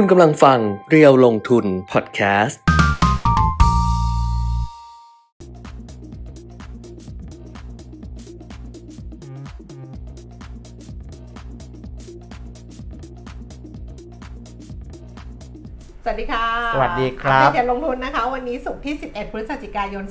[0.00, 0.58] คุณกำลังฟัง
[0.90, 2.60] เรียวลงทุนพอดแคสต์
[16.04, 20.04] สวัสดีค่ะสวัสดีครับอัปเดตลงทุนนะคะ วันนี้ศุกร์ที่ 11 พฤศจิกายน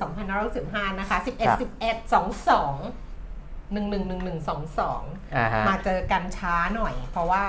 [0.45, 4.49] 2565 นะคะ11 11 22 11 11
[4.85, 7.43] 22 อ่าฮะ มาเจอกันช้าหน่อย เพราะว่า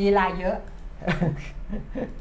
[0.00, 0.58] ลีลาเยอะ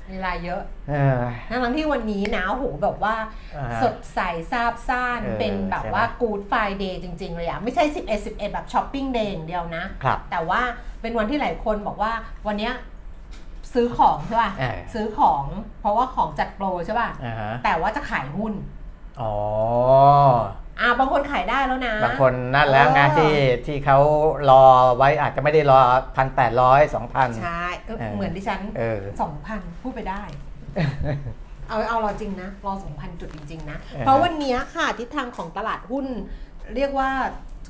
[0.09, 1.19] ลีลาเยอะเออ
[1.63, 3.15] ทั้งที่วันนี้นะโอ้โหแบบว่า
[3.55, 4.19] อ่าฮะสดใส
[4.51, 10.61] ซาบซ่านเออเป็นแบบใช่ไหมว่ากูดไฟเดย์จริง ๆ เลยอะไม่ใช่ 11 11 แบบช้อปปิ้งเดย์อย่างเดียวนะครับแต่ว่า
[11.01, 12.11] เป็นวันที่หลายคนบอกว่า
[12.47, 12.73] วันเนี้ย
[13.73, 15.43] ซื้อของใช่ป่ะเออซื้อของ
[15.79, 18.53] เพราะว่าของจัดโปรใช่ป่ะอ่าฮะแต่ว่าจะขายหุ้น
[19.21, 19.35] อ๋อ
[20.81, 23.33] อ่าบางคนขายได้แล้วนะ บางคนนั่นแล้วไงเออที่
[23.65, 23.97] ที่เขา
[24.49, 24.63] รอ
[24.97, 25.79] ไว้อาจจะไม่ได้รอ
[26.15, 30.21] พันแปดร้อยสองพันใช่เออเออเหมือนดิฉันเออสองพันพูดไปได้
[31.69, 36.05] เอาเอารอจริงนะ รอสองพันจุดจริง ๆ นะเออเพราะวันเนี้ยค่ะทิศทางของตลาดหุ้น
[36.75, 37.09] เรียกว่า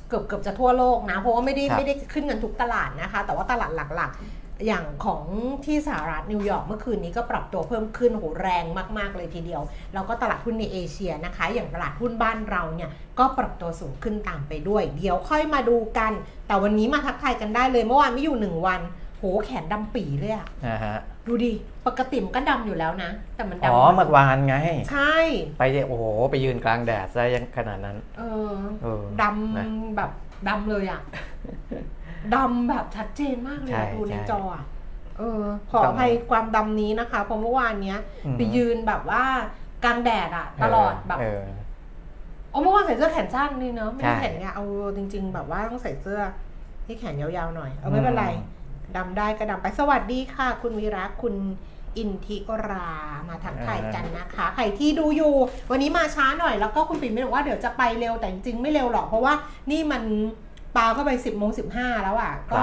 [0.08, 5.22] เกือบเกือบจะทั่วโลกนะ เพราะว่าไม่ได้ไม่ได้ขึ้นกันทุกตลาดนะคะ แต่ว่าตลาดหลักๆ อย่างของ
[5.64, 8.64] ที่สหรัฐนิวยอร์กเมื่อคืนนี้ก็ปรับตัวเพิ่มขึ้นโหแรง
[8.98, 9.62] มากๆเลยทีเดียว
[9.94, 16.12] แล้วก็ตลาดหุ้นในเอเชียนะคะ อย่างตลาดหุ้นบ้านเราเนี่ยก็ปรับตัวสูงขึ้นตามไปด้วย เดี๋ยวค่อยมาดูกัน
[16.46, 18.80] แต่วันนี้มาทักทายกันได้เลยเมื่อวานไม่อยู่หนึ่งวัน
[19.18, 21.52] โหแขนดำปีเลยอะอ่าฮะดูดิ
[21.86, 24.56] ปกติมันก็ดำอยู่แล้วนะ แต่มันดำอ๋อเมื่อวานไง
[24.92, 25.16] ใช่
[25.58, 28.22] ไปเนี่ยโอ้โหไปยืนกลางแดดซะยังขนาดนั้น เอ
[28.52, 29.24] อเออด
[29.58, 30.10] นะำแบบ
[30.48, 31.00] ดำเลยอะ
[32.34, 34.64] ดำแบบชัดเจนมากเลยใช่อะดูในใช่ จออะ
[35.18, 39.24] เออ ขออภัยความดำนี้นะคะ เพราะเมื่อวานเนี้ย อือฮึไปยืนแบบว่า
[39.84, 41.42] กลางแดดอะตลอดแบบเออ
[42.50, 44.64] โอ้เมื่อวานใส่เสื้อแขนสั้นนี่เนาะไม่ได้ใช่แขนเนี่ยเอา
[44.96, 46.20] จริง ๆ แบบว่าต้องใส่เสื้อ
[46.86, 48.58] ที่แขนยาวๆหน่อย เอาไม่เป็นไรอืม
[48.96, 51.34] ดำได้ก็ดำไปสวัสดีค่ะ คุณวีระคุณ
[51.98, 52.36] อินทิ
[52.68, 52.90] รา
[53.28, 55.34] มาทักทายกันนะคะ ใครที่ดูอยู่
[55.70, 59.34] วันนี้มาช้าหน่อยแล้วก็คุณปิ่นไม่บอกว่าเดี๋ยวจะไปเร็วแต่จริงๆไม่เร็วหรอกเพราะว่า
[59.70, 60.02] นี่มัน
[60.76, 62.60] ปาเข้าไปสิบโมงสิบห้าแล้วอะ ก็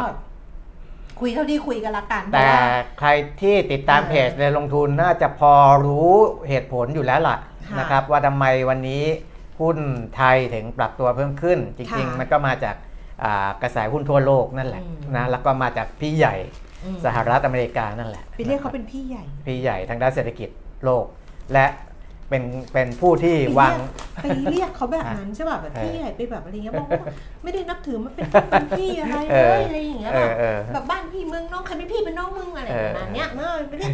[1.20, 2.66] คุยเท่าที่คุยกันละกันเพแต่ราะว่า
[3.00, 3.10] ใคร
[3.42, 5.54] ที่ติดตามเออเพจในลงทุนน่าจะพอ
[5.86, 6.12] รู้
[6.50, 7.38] เหตุผลอยู่แล้วล่ะ
[7.68, 9.04] ค่ะนะครับ ว่าทำไมวันนี้
[9.62, 9.78] หุ้น
[10.16, 12.76] ไทยถึงปรับตัวเพิ่มขึ้น จริงค่ะๆมันก็มาจาก
[13.24, 16.36] อ่ากระแสหุ้นทั่วโลกนั่นแหละอืมนะแล้วก็มาจากพี่ใหญ่
[16.84, 20.50] อืมสหรัฐอเมริกานั่นแหละไปเรียกเขาเป็นพี่ใหญ่ พี่ใหญ่ทางด้านเศรษฐกิจ
[20.86, 21.06] โลก
[21.54, 21.66] และ
[22.30, 22.44] เป็น
[22.74, 23.76] เป็นผู้ที่วาง
[24.22, 33.94] ไปเรียกเขาแบบนั้นใช่ป่ะแบบเออพี่ใหญ่ไปแบบอะไรเงี้ยบอกว่าไม่ได้นับถือมันเป็นเป็นพี่อะไรเอเลอยอะไรอย่างเงี้ยเอแบอบเออแบบบ้านพี่เมืองน้องใครเป็นพี่เป็นน้องมึงอะไรเออประมาณเนี้ยเมื่อไปเรียก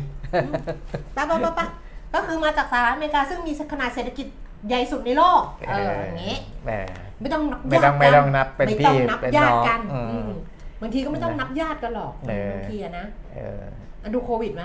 [1.16, 1.68] ปะปะปะปะ
[2.14, 4.28] ก็คือมาจากสหรัฐอเมริกาซึ่งมีขนาดเศรษฐกิจ
[4.68, 6.72] ใหญ่สุดในโลกเอออย่างงี้แหม
[7.22, 10.32] ไม่ต้องนับไม่ต้องญาติไม่กัต้องนับเป็นไม่พี่ต้องนับเป็นญาน้ติองกันอืมอืม
[10.82, 13.06] บางทีก็ไม่ต้องนับญาติกันหรอกเออบางทีอะนะ
[13.36, 13.62] เออ
[14.02, 14.64] อะดูโควิดไหม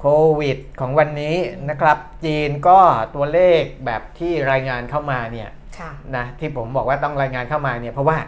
[0.00, 0.06] โค
[0.40, 1.36] วิดของวันนี้
[1.70, 2.78] นะครับ จีนก็
[3.14, 8.18] ตัวเลขแบบที่รายงานเข้ามาเนี่ยค่ะนะที่ผมบอกว่าต้องรายงานเข้ามาเนี่ยเพราะว่า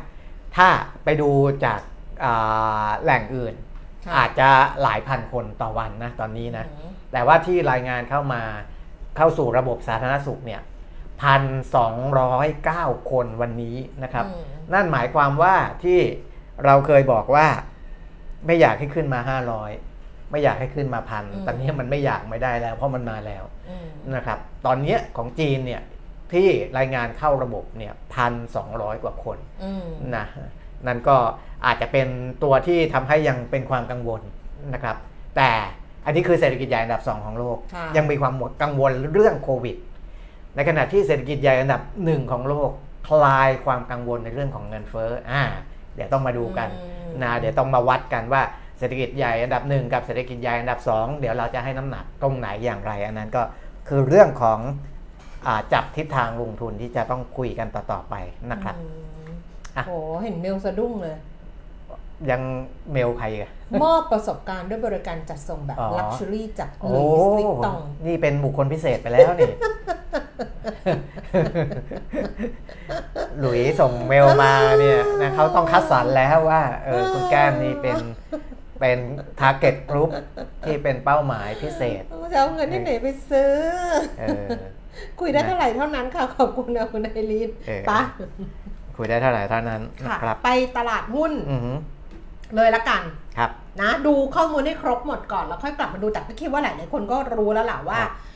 [0.56, 0.68] ถ้า
[1.04, 1.30] ไปดู
[1.64, 1.80] จาก
[2.24, 3.54] อ่าแหล่งอื่น
[4.04, 4.48] ค่ะอาจจะ
[4.82, 8.42] หลายพันคนต่อวันนะตอนนี้นะอืมแต่ว่าที่รายงานเข้ามา
[9.16, 10.60] เข้าสู่ระบบสาธารณสุขเนี่ย
[11.22, 11.42] พัน
[11.76, 16.00] สองร้อยเก้าคนวันนี้นะครับอืมนั่นหมายความว่าที่
[16.64, 17.46] เราเคยบอกว่า
[18.46, 19.20] ไม่อยากให้ขึ้นมา
[19.60, 19.89] 500
[20.30, 25.82] ไม่อยากให้ขึ้นมาพันอืมตอนนี้มันไม่อยากไม่ได้แล้ว เพราะมันมาแล้วอืมนะครับ ตอนนี้ของจีนเนี่ย
[26.32, 26.48] ที่
[26.78, 28.68] รายงานเข้าระบบเนี่ยพันสอง
[29.02, 29.86] กว่าคนอืม
[30.16, 30.26] นะ
[30.86, 31.16] นั่นก็
[31.66, 32.08] อาจจะเป็น
[32.42, 34.20] ตัวที่ทำให้ยังเป็นความกังวล
[34.74, 34.96] นะครับ
[35.36, 35.50] แต่
[36.04, 39.76] อันนี้คือเศรษฐกิจใหญ่อันดับ 2 ของโลกค่ะยังมีความหมดกังวลเรื่องโควิด
[40.56, 42.70] ในขณะที่เศรษฐกิจใหญ่อันดับหนึ่งของโลก
[43.08, 45.42] คลายความกังวลในเรื่องของเงินเฟ้ออ่า
[45.94, 48.42] เดี๋ยวต้องมาดูกันอืมนะเดี๋ยวต้องมาวัดกันว่า
[48.80, 53.42] เศรษฐกิจใหญ่อันดับหนึ่งกับเศรษฐกิจใหญ่อันดับสองเดี๋ยวเราจะให้น้ำหนักตรงไหนอย่างไร อันนั้นก็
[53.88, 54.58] คือเรื่องของ
[55.46, 58.14] อาจับทิศทางลงทุนที่จะต้องคุยกันต่อๆไป
[58.52, 58.86] นะครับอื
[59.28, 59.30] ม
[59.76, 59.92] อะโห
[60.22, 61.16] เห็นเมลสะดุ้งเลย
[62.30, 62.42] ยัง
[62.92, 63.50] เมลใครกัน
[63.84, 69.52] มอบประสบการณ์ด้วยบริการจัดส่งแบบอ๋อ luxury จากโอ้ลุยส์วิตตอง นี่เป็นบุคคลพิเศษไปแล้วนี่
[73.38, 77.98] หลุยส่งเมลมาเนี่ยนะเขาต้องคัดสรรแล้วว่าเออคุณแก้มนี่เป็น
[78.80, 78.98] เป็น
[79.40, 80.10] target group
[80.64, 83.54] ที่เป็นเป้าหมายพิเศษจะเอาเงินที่ไหนไปซื้อ
[84.20, 84.48] เออ
[85.20, 88.00] คุยได้เท่าไหร่เท่านั้นค่ะ ขอบคุณนะคุณไอรีนเออปะ
[88.96, 91.76] คุยได้เท่าไหร่เท่านั้นค่ะนะครับไปตลาดหุ้นอือหือ
[92.56, 93.02] เลยละกัน
[93.38, 93.50] ครับ
[93.80, 98.29] นะดูข้อมูลให้ครบหมดก่อนแล้วค่อยกลับมาดูแต่ก็คิดว่าหลายๆคนก็รู้แล้วแหละว่าครับเอ่อ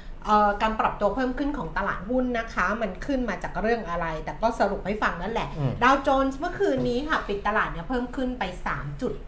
[0.63, 8.45] การปรับตัวเพิ่มขึ้นของตลาดหุ้นนะคะ มันขึ้นมาจากเรื่องอะไร แต่ก็สรุปให้ฟังนั่นแหละอืมดาวโจนส์เมื่อคืนนี้ค่ะ ปิดตลาดเนี่ยเพิ่มขึ้นไป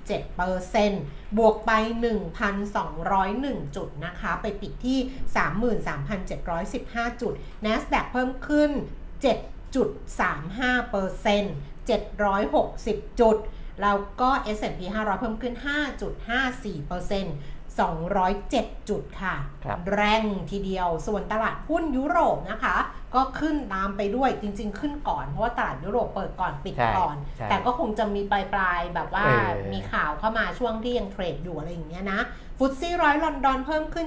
[0.06, 1.72] 3.7%บวกไป
[2.94, 4.98] 1,201 จุดนะคะ ไปปิดที่
[7.10, 7.32] 33,715 จุด
[7.64, 8.70] NASDAQ เพิ่มขึ้น
[9.24, 9.36] 7.35%
[11.88, 13.38] 760 จุด
[13.82, 22.76] แล้วก็ S&P 500 เพิ่มขึ้น 5.54% 207 จุดค่ะครับแรงทีเดียว ส่วนตลาดหุ้นยุโรปนะคะ
[23.14, 32.20] ก็ขึ้นตามไปด้วยจริง ๆ ขึ้นก่อน เพราะว่าตลาดยุโรปเปิดก่อนปิดใช่ก่อนใช่แต่ก็คงจะมีปลายปลายๆแบบว่าเออมีข่าวเข้ามาช่วงที่ยังเทรดอยู่อะไรอย่างเงี้ยนะ
[32.60, 34.06] FTSE ร้อยลอนดอนเพิ่มขึ้น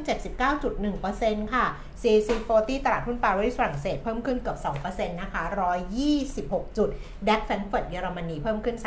[0.76, 1.66] 79.1%ค่ะ
[2.02, 5.44] CAC 40 ตลาดหุ้นปารีสฝรั่งเศสเพิ่มขึ้นเกือบ2%นะคะ
[6.10, 6.90] 126 จุด
[7.28, 8.78] DAX แฟรงก์เฟิร์ตเยอรมนีเพิ่มขึ้น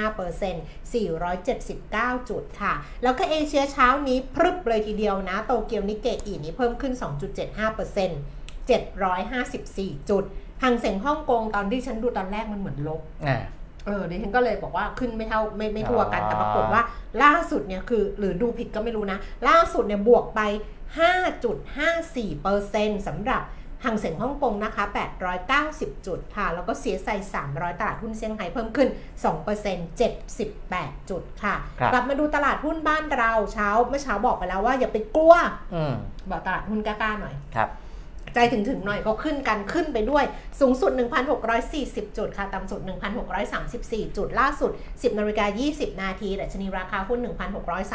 [0.00, 2.72] 3.5% 479 จุดค่ะ
[3.02, 6.92] แล้วก็เอเชียเช้านี้พรึบเลยทีเดียวนะ โตเกียวนิกเกอินี้เพิ่มขึ้น
[7.76, 10.24] 2.75% 754 จุด
[10.62, 13.00] ฮั่งเส็งฮ่องกงตอนที่ฉันดูตอนแรกมันเหมือนลบ
[13.86, 16.82] เออดิฉันก็เลยบอกว่าขึ้นไม่เท่าไม่ไม่ทั่วกันอ๋อแต่ปรากฏว่า
[17.22, 19.18] ล่าสุดเนี่ยคือหรือดูผิดก็ไม่รู้นะ
[19.48, 20.40] ล่าสุดเนี่ยบวกไป
[20.98, 23.42] 5.54%สำหรับ
[23.84, 24.84] หางเสียงฮ่องกงนะคะ
[25.44, 27.08] 890 จุดค่ะ แล้วก็เสียไซ
[27.44, 28.88] 300 ตลาดหุ้นเซี่ยงไฮ้เพิ่มขึ้น
[29.44, 35.34] 2% 78 จุดค่ะครับกลับมาดูตลาดหุ้นบ้านเราเช้าเมื่อเช้าบอกไปแล้วว่าอย่าไปกลัว
[35.74, 35.94] อืม
[36.30, 37.68] บอกตลาดหุ้นกล้าๆหน่อยครับ
[38.34, 40.24] ใจถึงถึงๆหน่อยก็ขึ้นกันขึ้นไปด้วย
[40.60, 40.90] สูงสุด
[41.54, 42.80] 1,640 จุดค่ะ ต่ำสุด
[43.48, 47.20] 1,634 จุดล่าสุด 10นาฬิกา20 นาทีดัชนีราคาหุ้น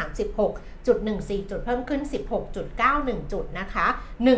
[0.06, 2.00] 1,636.14 จุดเพิ่มขึ้น
[2.66, 3.86] 16.91 จุดนะคะ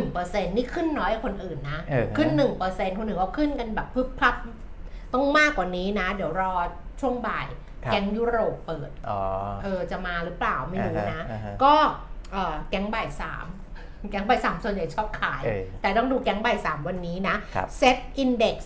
[0.02, 2.30] 1%นี่ขึ้นน้อยกว่าคนอื่นนะเออขึ้น
[2.64, 4.34] 1%คนอื่นก็ขึ้นกันแบบพึบพับ
[5.14, 6.52] ต้องมากกว่านี้นะ เดี๋ยวรอ
[7.00, 7.46] ช่วงบ่าย
[7.84, 9.20] ครับแก๊งยุโรปเปิดอ๋อ
[9.62, 11.74] เออจะมาหรือเปล่าไม่รู้นะอ่าฮะอ่าฮะก็
[12.32, 13.46] เอ่อแก๊งบ่ายสาม
[14.10, 18.56] แก๊งบ่ายสามส่วนใหญ่ชอบขายเออแต่ต้องดูแก๊งบ่ายสามวันนี้นะครับเซ็ตอินดี x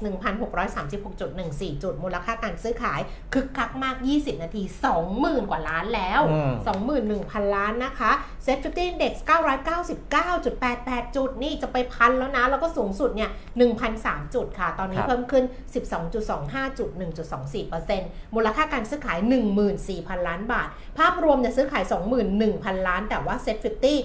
[0.83, 3.01] 1,636.14จุด มูลค่าการซื้อขาย
[3.33, 4.63] คึกคักมาก20นาที
[5.07, 6.53] 20,000กว่าล้านแล้วอืม
[7.05, 8.13] 21,000ล้านนะคะ
[8.45, 9.15] SET fifty อินดี x
[10.31, 13.31] 999.88จุดนี่จะไปพันแล้วนะ แล้วก็สูงสุดเนี่ย
[13.83, 15.45] 1,003จุดค่ะ ตอนนี้ครับเพิ่มขึ้น
[16.11, 16.91] 12.25จุด
[17.63, 19.19] 1.24%มูลค่าการซื้อขาย
[19.73, 21.85] 14,000ล้านบาท ภาพรวมเนี่ยซื้อขาย
[22.37, 23.99] 21,000ล้าน แต่ว่าเซ็ตฟิฟตี้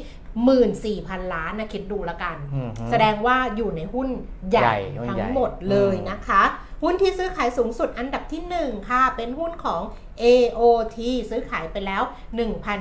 [0.69, 4.09] 14,000 ล้านนะคิดดูละกันอืมฮึแสดงว่าอยู่ในหุ้น
[4.49, 6.43] ใหใหญ่ญ่หุ้นทั้ใหญ่งหมดเลยนะคะ
[6.83, 9.81] หุ้นที่ซื้อขายสูงสุดอันดับที่ 1 ค่ะ เป็นหุ้นของ
[10.23, 10.97] AOT
[11.29, 12.03] ซื้อขายไปแล้ว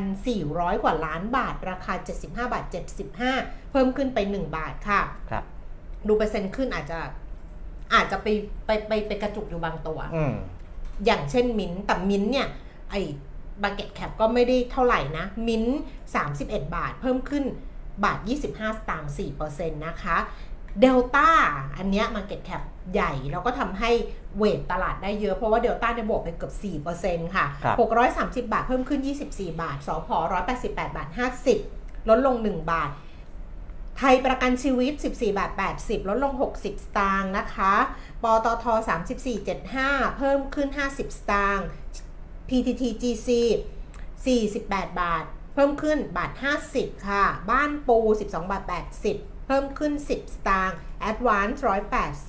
[0.02, 1.92] 1,400 กว่าล้านบาท ราคา
[2.22, 2.64] 75 บาท
[3.18, 5.44] 75 เพิ่มขึ้นไป 1 บาทค่ะครับ
[6.06, 6.98] ดูเปอร์เซ็นต์ขึ้นอาจจะ
[7.94, 8.26] อาจจะไป
[8.66, 10.34] ไปไปไปกระจุกอยู่บางตัวอืม
[11.04, 12.48] อย่างเช่นมิ้นท์แต่มิ้นท์เนี่ย
[12.90, 13.00] ไอ้
[13.62, 15.80] บาเก็ตแคปก็ไม่ได้เท่าไหร่นะ มิ้นท์
[16.24, 17.44] 31 บาท เพิ่มขึ้น
[18.04, 20.16] บาท 25 สตางค์4%นะคะ
[20.80, 21.28] เดลต้า
[21.76, 22.62] อันเนี้ย market cap
[22.92, 23.90] ใหญ่ แล้วก็ทำให้
[24.36, 26.52] weight ตลาดได้เยอะ เพราะว่าเดลต้าเนี่ยบวกไปเกือบ
[26.94, 27.76] 4%ค่ะครับ
[28.38, 29.00] 630 บาทเพิ่มขึ้น
[29.30, 30.08] 24 บาท สพ
[30.52, 31.08] 188 บาท
[31.58, 32.90] 50 ลดลง 1 บาท
[33.98, 35.50] ไทยประกันชีวิต 14 บาท
[35.80, 36.66] 80 ลดลง 60 ส
[36.98, 37.74] ตางค์นะคะ
[38.22, 38.64] ปตท
[39.42, 41.66] 34.75 เพิ่มขึ้น 50 สตางค์
[42.48, 43.28] PTTGC
[44.36, 45.24] 48 บาท
[45.54, 46.32] เพิ่มขึ้นบาท
[46.70, 47.98] 50 ค่ะ บ้านปู
[48.28, 48.62] 12 บาท
[49.06, 50.78] 80 เพิ่มขึ้น 10 สตางค์
[51.10, 51.56] Advance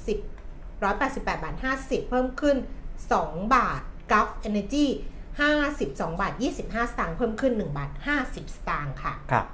[0.08, 2.58] 180 188 บาท 50 เพิ่มขึ้น
[3.10, 3.82] 2 บาท
[4.12, 4.88] Gulf Energy
[5.54, 7.92] 52 บาท 25 สตางค์ เพิ่มขึ้น 1 บาท
[8.24, 9.46] 50 สตางค์ค่ะ ครับ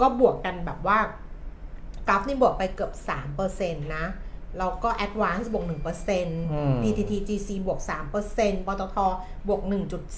[0.00, 0.98] ก็บวกกันแบบว่า
[2.08, 2.92] กราฟนี่บวกไปเกือบ
[3.38, 4.06] 3%นะ
[4.58, 5.64] แล้วก็ Advance บวก
[6.24, 7.80] 1% PTT GC บวก
[8.24, 8.96] 3%ปตท
[9.48, 9.60] บวก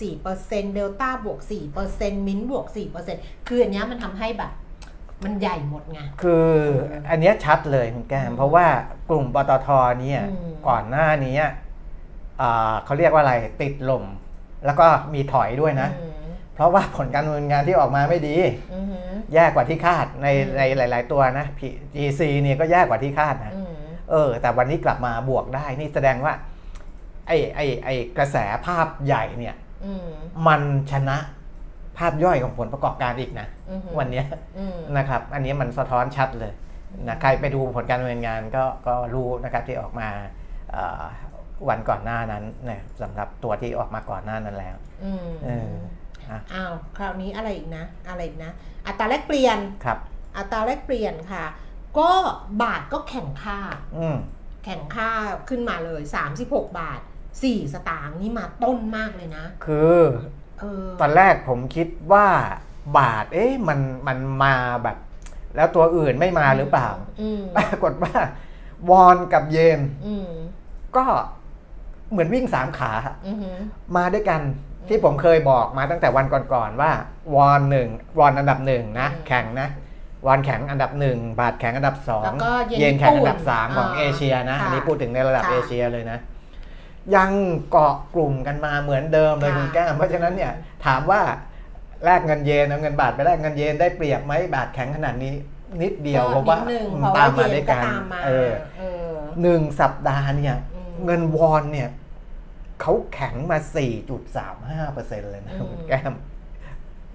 [0.06, 1.40] 1.4% Delta บวก
[1.84, 2.66] 4% Mint บวก
[3.08, 4.52] 4%คืออันเนี้ยมันทำให้แบบ
[5.24, 6.48] มันใหญ่หมดไง คือ
[7.10, 8.66] อันเนี้ยชัดเลยคุณแก้มเพราะว่า
[9.08, 9.68] กลุ่มปตท
[10.00, 11.36] เนี่ยอืมก่อนหน้านี้
[12.40, 14.04] อ่าเขาเรียกว่าอะไรติดลม
[14.64, 16.12] แล้วก็มีถอยด้วยนะอืม
[16.54, 18.36] เพราะว่าผลการดำเนินงานที่ออกมาไม่ดี
[18.74, 23.65] อือหือแย่กว่าที่คาดในอืมในหลาย ๆ ตัวนะ P- GC เนี่ยก็แย่กว่าที่คาดนะอืม
[24.10, 26.32] เออ แต่วันนี้กลับมาบวกได้นี่แสดงว่า
[27.26, 28.36] ไอ้ไอ้ไอ้กระแส
[28.66, 30.06] ภาพใหญ่เนี่ยอืม
[30.46, 31.16] มันชนะ
[31.98, 34.26] ภาพย่อยของผลประกอบการอีกนะอือหือวันเนี้ย
[34.58, 36.52] อืมนะครับ อันนี้มันสะท้อนชัดเลย
[37.08, 40.08] นะใครไปดูผลการดำเนินงานก็ก็รู้นะครับที่ออกมา
[40.72, 41.02] เอ่อ
[41.68, 45.70] วันก่อนหน้านั้นนะสำหรับตัวที่ออกมาก่อนหน้านั้นแล้วอืมเออ
[46.30, 48.50] อะอ้าวคราวนี้อะไรอีกนะ อะไรอีกนะ
[48.86, 49.98] อัตราแลกเปลี่ยนครับ
[50.36, 51.44] อัตราแลกเปลี่ยนค่ะ
[51.98, 52.10] ก็
[52.62, 53.58] บาทก็แข่งค่า
[53.96, 54.16] อืม
[54.64, 55.10] แข่งค่า
[55.48, 56.02] ขึ้นมาเลย
[56.38, 57.00] 36 บาท
[57.36, 60.00] 4 สตางค์นี่มาต้นมากเลยนะ คือ
[60.60, 62.26] เออ ตอนแรกผมคิดว่า
[62.98, 64.96] บาท เอ๊ะมันมันมาแบบ
[65.56, 66.88] แล้วตัวอื่นไม่มาหรือเปล่า
[67.20, 68.14] อืมปรากฏว่า
[68.90, 70.30] วอนกับเยนอืม
[70.96, 71.04] ก็
[72.10, 72.92] เหมือนวิ่งสามขา
[73.26, 73.56] อือหือ
[73.96, 74.40] มาด้วยกัน
[74.88, 76.90] ที่ผมเคยบอกมาตั้งแต่วันก่อนๆว่า
[77.34, 77.88] วอนหนึ่ง
[78.18, 79.68] วอนอันดับหนึ่งนะ อืม แข่งนะ
[80.26, 86.18] วอนแข็งอันดับหนึ่งบาทแข็งอันดับสองแล้วก็เยนเยนแข็งอันดับ ญี่ปุ่นสามของอ่าเอเชียนะ ค่ะอันนี้พูดถึงในระดับค่ะเอเชียเลยนะ
[87.16, 87.30] ยัง
[87.70, 90.52] เกาะกลุ่มกันมาเหมือนเดิมเลยค่ะ คุณแก้มเพราะฉะนั้นเนี่ย
[90.86, 91.20] ถามว่า
[92.04, 95.34] แลกเงินเยนเอาเงินบาทไปแลกเงินเยนได้เปรียบไหมบาทแข็งขนาดนี้
[95.82, 101.88] นิดเดียวเพราะว่านิดนึงอืมเพราะตาว่ามเยมานด้วยก็กันตามมาเออเออ หนึ่งสัปดาห์เนี่ย อืมเงินวอนเนี่ย
[102.80, 103.58] เขาแข็งมา
[104.24, 106.14] 4.35%เลยนะอืม คุณแก้ม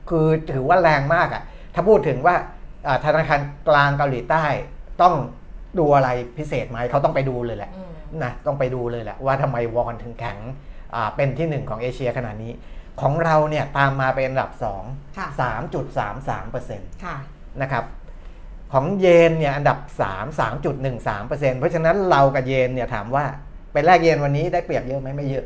[0.10, 1.43] คือถือว่าแรงมากอะ่ะ
[1.74, 2.60] ถ้าพูดถึงว่าอ่า
[3.05, 4.45] ธนาคารกลางเกาหลีใต้
[5.01, 5.13] ต้อง
[5.79, 7.91] ดูอะไรพิเศษไหมเขาต้องไปดูเลยแหละอืม
[8.23, 10.38] นะต้องไปดูเลยแหละว่าทำไมวอนถึงแข็ง
[10.95, 12.51] อ่าเป็นที่หนึ่งของเอเชียขนาดนี้
[13.01, 14.51] ของเราเนี่ยตามมาเป็นอันดับ
[14.83, 15.27] 2ค่ะ
[16.11, 17.17] 3.33%ค่ะ
[17.61, 17.85] นะครับ
[18.73, 23.25] ของเยนเนี่ยอันดับ 3 3.13%เพราะฉะนั้นเรากับเยนเนี่ยถามว่า
[23.73, 25.45] ไปแลกเยนวันนี้ได้เปรียบเยอะไหมไม่เยอะ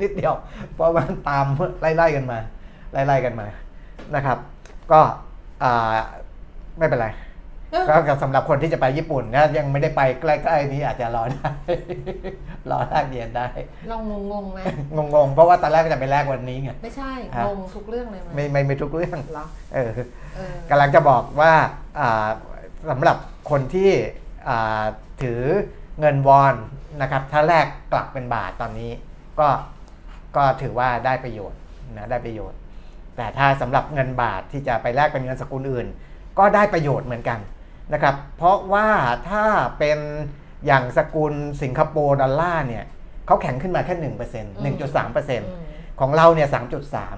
[0.00, 0.34] นิดเดียว
[0.74, 1.46] เพราะมันตาม
[1.80, 2.38] ไล่ๆกันมา
[2.92, 3.46] ไล่ๆกันมา
[4.14, 4.38] นะครับ
[4.92, 5.00] ก็
[5.64, 5.94] อ่า
[6.78, 7.08] ไม่เป็นไร
[7.70, 11.50] เออก็สำหรับคนที่จะไปญี่ปุ่นนะยังไม่ได้ไปใกล้ๆนี้อาจจะรอได้
[12.70, 13.48] รอแลกเยนได้
[13.90, 14.02] ลอง
[14.32, 14.58] งงๆไหม
[15.14, 19.92] งงๆเพราะว่าตอนแรกจะไปแลกวันนี้ไงไม่ใช่ฮะงงทุกเรื่องเลยไหมไม่ไม่ไม่ทุกเรื่องเหรอเออ
[20.36, 21.52] เออกำลังจะบอกว่า
[21.98, 22.28] อ่า
[22.90, 23.16] สำหรับ
[23.50, 23.90] คนที่
[24.48, 24.84] อ่า
[25.22, 25.40] ถือ
[26.00, 26.54] เงินวอน
[27.02, 28.90] นะครับ ถ้าแลกกลับเป็นบาทตอนนี้
[29.40, 29.48] ก็
[30.36, 31.60] ก็ถือว่าได้ประโยชน์
[31.96, 32.58] นะได้ประโยชน์
[33.16, 35.86] แต่ถ้าสำหรับเงินบาทที่จะไปแลกเป็นเงินสกุลอื่น
[36.38, 37.38] ก็ได้ประโยชน์เหมือนกัน
[37.92, 38.88] นะครับ เพราะว่า
[39.30, 39.44] ถ้า
[39.78, 39.98] เป็น
[40.66, 42.84] อย่างสกุลสิงคโปร์ดอลลาร์เนี่ย
[43.26, 45.64] เขาแข็งขึ้นมาแค่หนึ่งเปอร์เซ็นต์หนึ่งจุดสามเปอร์เซ็นต์อืม
[46.00, 47.16] ของเราเนี่ยสามจุดสาม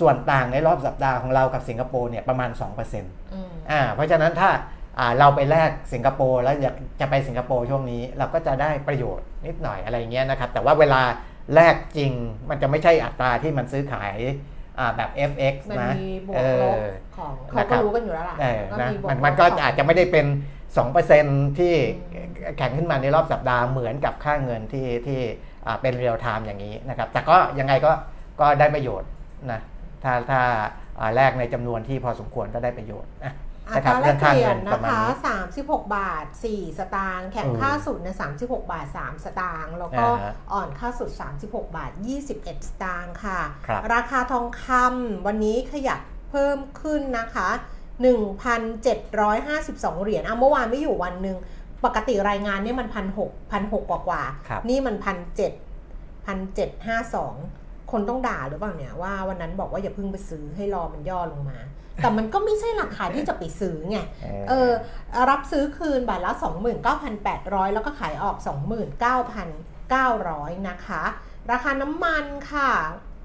[0.00, 4.50] ส่วนต่างในรอบสัปดาห์ของเรากับสิงคโปร์เนี่ยประมาณ2%เปอร์เซ็นต์อืมอ่าเพราะฉะนั้นถ้า
[4.98, 11.02] อ่าเราไปแลกสิงคโปร์แล้วอยากจะไปสิงคโปร์ช่วงนี้ เราก็จะได้ประโยชน์นิดหน่อยอะไรเงี้ยนะครับ แต่ว่าเวลา
[11.54, 12.12] แลกจริง
[12.48, 14.55] มันจะไม่ใช่อัตราที่มันซื้อขายอ่า
[14.96, 16.70] แบบ FX มันนะมีบวเอกลบอ
[17.16, 20.26] ของนะเขาครัก็บรู้กันอยู่แล้วล่ะเออก็นะมีบวมันลบมันก็ของอาจจะไม่ได้เป็น
[20.92, 21.74] 2%ที่
[22.12, 22.28] อืม
[22.58, 25.20] แข่งขึ้นมาในรอบสัปดาห์เหมือนกับค่าเงินที่ที่
[25.66, 27.92] อ่าเป็นเรียลไทม์อย่างนี้นะครับแต่ก็ยังไงก็
[28.40, 29.08] ก็ได้ประโยชน์
[29.52, 29.60] นะ
[30.02, 30.40] ถ้าถ้า
[31.00, 33.32] อ่าแลกในจำนวนที่พอสมควรก็ได้ประโยชน์นะ
[33.68, 35.14] อันะคตรับราแลเรื่อกงค่าเปลี่ยเงินนประนะมาณคะนี้
[35.52, 38.08] 36 บาท 4 สตางค์แข่งเออค่าสุดใน
[38.40, 41.10] 36 บาท 3 สตางค์แล้วก็อ่าฮะอ่อนค่าสุด
[41.42, 41.92] 36 บาท
[42.28, 47.48] 21 สตางค์ค่ะครับราคาทองคำวันนี้ขยับเพิ่มขึ้นนะคะ
[48.76, 51.36] 1,752 เหรียญอะเมื่อวานไม่อยู่วันหนึ่ง
[51.84, 55.52] ปกติรายงานเนี่ยมันพันหกพันหกกว่ากว่าๆครับนี่มันพันเจ็ด
[56.26, 57.34] พันเจ็ดห้าสอง
[57.92, 61.58] คนต้องด่าหรือเปล่าเนี่ยว่าวันนั้นบอกว่าอย่าเพิ่งไปซื้อให้รอมันย่อลงมา
[62.02, 63.98] แต่มันก็ไม่ใช่ราคาที่จะไปซื้อไง
[64.48, 64.70] เออ
[65.30, 66.32] รับซื้อคืนบาทละ
[67.02, 68.36] 29,800 แล้วก็ขายออก
[69.52, 71.02] 29,900 นะคะ
[71.50, 72.70] ราคาน้ำมันค่ะ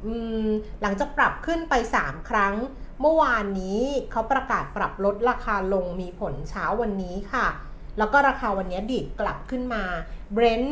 [0.06, 0.14] อื
[0.46, 0.48] ม
[0.82, 2.56] หลังจากปรับขึ้นไป 3 ครั้ง
[3.02, 7.48] เมื่อวานนี้เขาประกาศปรับลดราคาลงมีผลเช้าวันนี้ค่ะ
[7.98, 9.84] แล้วก็ราคาวันนี้ดีดกลับขึ้นมา
[10.36, 10.72] Brent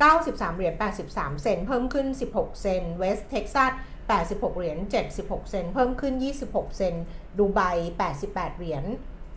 [0.00, 0.74] 93 เหรียญ
[1.08, 3.72] 83 เซนต์เพิ่มขึ้น 16 เซนต์ West Texas
[4.14, 4.78] 86 เหรียญ
[5.14, 6.14] 76 เซนต์เพิ่มขึ้น
[6.46, 7.04] 26 เซนต์
[7.38, 7.60] ดูไบ
[8.10, 8.84] 88 เหรียญ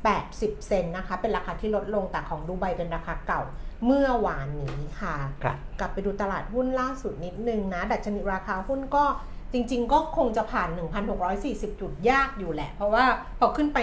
[0.08, 3.42] 80 เซนต์นะคะ เป็นราคาที่ลดลง แต่ของดูไบเป็นราคาเก่า
[3.86, 9.06] เมื่อวานนี้ค่ะครับกลับไปดูตลาดหุ้นล่าสุดนิดนึงนะ ดัชนีราคาหุ้นก็
[9.54, 10.70] จริง ๆ ก็คงจะผ่าน
[11.26, 13.06] 1,640 จุดยากอยู่แหละ เพราะว่า
[13.40, 13.78] พอขึ้นไป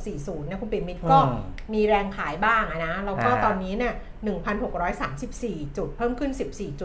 [0.00, 1.34] 1640เนี่ยคุณปิ่มมิตรก็อืม
[1.74, 3.94] มีแรงขายบ้างอะนะ แล้วก็อ่าตอนนี้เนี่ย
[5.00, 6.30] 1,634 จุด เพิ่มขึ้น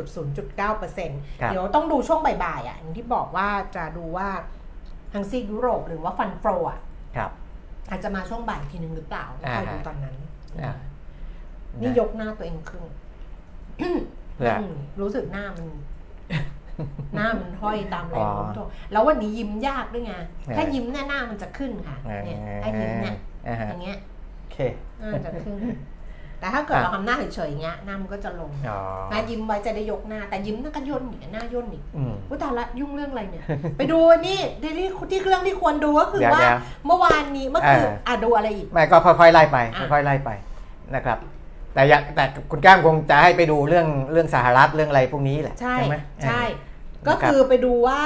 [0.04, 4.30] 14.0.9%ครับเดี๋ยวต้องดูช่วงบ่ายๆอะอย่างที่บอกว่าจะดูว่า
[5.14, 6.80] ทางซีกยุโรปหรือว่าฟันโฟอะ
[7.18, 7.32] ครับ
[7.90, 10.16] อาจจะมาช่วงบ่ายทีนึงหรือเปล่าคอยดูตอนนั้น
[10.62, 10.76] อ่า
[11.82, 12.84] นี่ยกหน้าตัวเองขึ้น
[14.36, 15.68] เพื่ออืมรู้สึกหน้ามัน
[17.16, 20.14] หน้ามันห้อยตามแรอ๋งอโน้มถ่วงแล้ววันนี้ยิ้มยากด้วยไง
[20.46, 23.16] เออถ้ายิ้มเนี่ยหน้ามันจะขึ้นค่ะเนี่ยถ้ายิ้มเนี่ย
[23.48, 23.98] อ่าฮะอย่างเงี้ย
[24.40, 24.58] โอเค
[25.00, 25.56] หน้าจะขึ้น
[26.40, 28.80] แต่ถ้าเกิดอะเราทำหน้าเฉยๆอย่างเงี้ยหน้ามันก็จะลงอ๋อ
[29.10, 33.44] หน้ายิ้มไว้จะได้ยกหน้า แต่ยิ้มหน้าก็ย่นอีกหน้าย่นอีกอืมอุยตายละยุ่งเรื่องอะไรเนี่ย
[33.78, 40.30] ไปดูนี่ที่ที่ที่เรื่องที่ควรดูก็คือเดี๋ยวว่าเดี๋ยวเมื่อวานนี้เมื่อคืนเอออ่อะดูอะไรอีกไม่ก็ค่อยๆไล่ไปอะค่อยๆไล่ไป
[40.96, 41.18] นะครับ
[41.78, 46.44] แต่อยากแต่คุณแก้มคงจะให้ไปดูเรื่องเรื่องสหรัฐเรื่องอะไรพวกนี้แหละใช่ไหมใช่
[47.04, 48.02] เอก็อรับคือไปดูว่า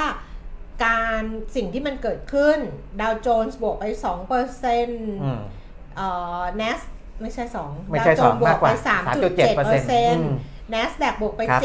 [0.86, 1.22] การ
[1.56, 2.58] สิ่งที่มันเกิดขึ้น
[3.00, 5.40] ดาวโจนส์บวกไป2เปอร์เซ็นต์อืม
[5.96, 6.08] เอ่
[6.40, 6.80] อ NAS
[7.20, 8.76] ไม่ใช่2ไม่ใช่สองบวมากกกไปว่า
[9.12, 11.60] 3.7เปอร์เซ็นอืต์ม NASDAQ บวกไปครับ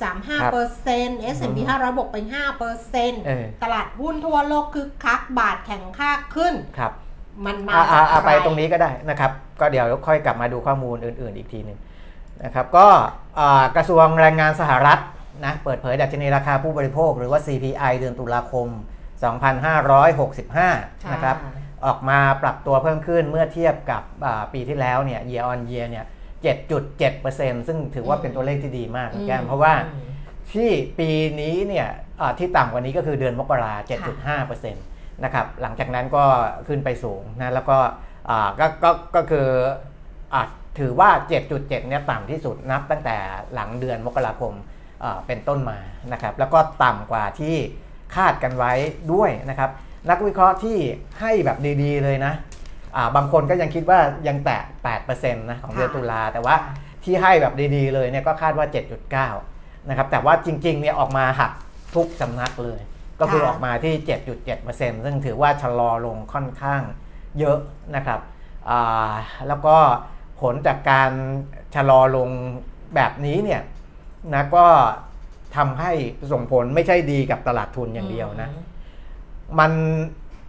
[0.00, 6.92] 7.35เปอร์เซ็นต์ S&P 500 บวกไป5เปอร์เซ็นต์เออตลาดหุ้นทั่วโลกคือคักบาทแข็งค่าขึ้นครับ
[7.44, 9.30] มันมาอ่าอ่าจากอ่าอะไปไรตรงนี้ก็ได้นะครับ
[9.60, 11.78] ก็เดี๋ยวค่อยกลับมาดูข้อมูลอื่น ๆ อีกทีหนึ่ง
[12.44, 12.86] นะครับ ก็
[13.40, 14.98] อ่ากระทรวงแรงงานสหรัฐ
[15.44, 18.68] นะเปิดเผยดัชนีราคาผู้บริโภค หรือว่า CPI เดือนตุลาคม
[19.50, 21.36] 2565 นะครับ
[21.86, 26.04] ออกมาปรับตัวเพิ่มขึ้นเมื่อเทียบกับอ่าปีที่แล้วเนี่ย year on year เนี่ย
[26.44, 30.08] 7.7%ซึ่งถือว่าเป็นตัวเลขที่ดีมากนะแก้มเพราะว่าอืม
[30.52, 31.88] ที่ปีนี้เนี่ย
[32.20, 33.74] อ่าที่ต่ำกว่านี้ก็คือเดือนมกรา
[34.28, 36.24] 7.5%นะครับหลังจากนั้นก็
[36.68, 37.78] ขึ้นไปสูงนะแล้วก็
[38.30, 39.48] อ่าก็ก็ก็คือ
[40.34, 40.42] อา
[40.78, 41.10] ถือว่า
[41.48, 43.16] 7.7เนี่ยต่ำที่สุดนับตั้งแต่
[43.54, 44.54] หลังเดือนมกราคม
[45.04, 45.78] อ่าเป็นต้นมา
[46.12, 47.56] นะครับแล้วก็ต่ำกว่าที่
[48.16, 48.72] คาดกันไว้
[49.12, 49.70] ด้วยนะครับ
[50.10, 50.78] นักวิเคราะห์ที่
[51.20, 52.32] ให้แบบดีๆเลยนะ
[52.96, 54.62] อ่าบางคนก็ยังคิดว่ายังแตะ
[55.00, 56.54] 8%นะของเดือนค่ะตุลาแต่ว่า
[57.04, 58.66] ที่ให้แบบดีๆเลยเนี่ยก็คาดว่า
[59.28, 61.52] 7.9นะครับแต่ว่าจริงๆเนี่ยออกมาหัก
[61.94, 62.80] ทุกสำนักเลย
[63.20, 63.94] ก็คือค่ะออกมาที่
[64.46, 66.82] 7.7%ซึ่งถือว่าชะลอลงค่อนข้าง
[67.38, 67.58] เยอะ
[67.96, 68.20] นะครับ
[68.70, 69.12] อ่า
[69.48, 69.76] แล้วก็
[70.40, 71.10] ผลจากการ
[71.74, 72.28] ชะลอลง
[72.94, 73.62] แบบนี้เนี่ย
[74.34, 74.66] นะก็
[75.56, 75.92] ทำให้
[76.32, 78.50] ส่งผลไม่ใช่ดีกับตลาดทุนอย่างเดียวนะ
[79.58, 79.72] มัน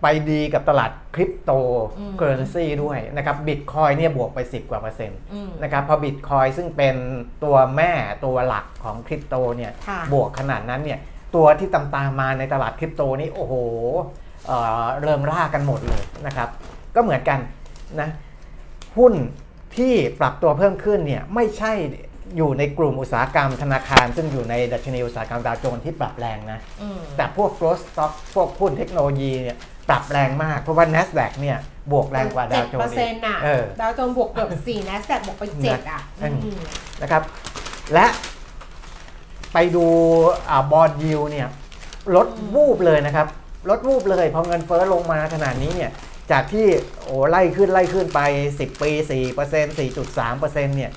[0.01, 1.51] ไปดีกับตลาดคริปโต
[1.99, 6.95] อืมเคอร์เรนซีด้วยนะครับบิตคอยน์เนี่ยบวกไป 10 กว่าเปอร์เซ็นต์อืมนะครับพอบิตคอยน์ซึ่งเป็น
[7.43, 7.91] ตัวแม่
[8.25, 10.99] ตัวหลักของคริปโตเนี่ยค่ะบวกขนาดนั้นเนี่ย
[11.35, 13.53] ตัวที่ตามตามๆมาในตลาดคริปโตนี่โอ้โห
[14.47, 16.49] เอ่อเริ่มร่ากันหมดเลยนะครับ
[16.95, 17.39] ก็เหมือนกัน
[18.01, 18.09] นะ
[18.97, 19.13] หุ้น
[19.77, 21.73] ที่ปรับตัวเพิ่มขึ้นเนี่ยไม่ใช่
[22.37, 29.57] อยู่ในกลุ่มอุตสาหกรรมธนาคาร ซึ่งอยู่ในดัชนีอุตสาหกรรมดาวโจนส์ที่ปรับแรงนะอืมแต่พวก growth stock พวกหุ้นเทคโนโลยีเนี่ย
[29.89, 31.57] ปรับแรงมาก เพราะว่า NASDAQ เนี่ย
[31.91, 36.59] บวกแรงกว่าดาวโจเจ็ดเปอนร์ส์เซ็นต์อะเออดาวโจนส์บวกเกือบสี่นะแซดบวกไปเจ็ดอะอืมอืม
[37.01, 37.23] นะครับ
[37.93, 38.05] และ
[39.53, 39.85] ไปดู
[40.71, 41.47] บอลยิวเนี่ย
[42.15, 43.27] ลดวูบเลยนะครับ
[43.69, 45.91] ลดวูบเลยพอเงินเฟ้อลงมาขนาดนี้เนี่ย
[46.31, 46.67] จากที่
[47.03, 48.19] โอ้ไล่ขึ้นไล่ขึ้นไป
[48.55, 50.91] 10 ปี 4% 4.3%เนี่ย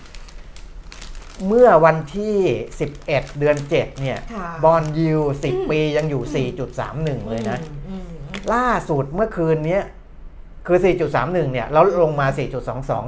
[1.46, 2.36] เมื่อวันที่
[2.84, 7.58] 11 เดือน 7 เนี่ยค่ะบอลยิว 10 ปียังอยู่ 4.31 เลยนะ
[7.88, 8.08] อืม
[8.54, 9.82] ล่าสุดเมื่อคืนเนี้ย
[10.66, 10.78] คือ
[11.10, 12.38] 4.31 เนี่ย แล้วลงมา 4.22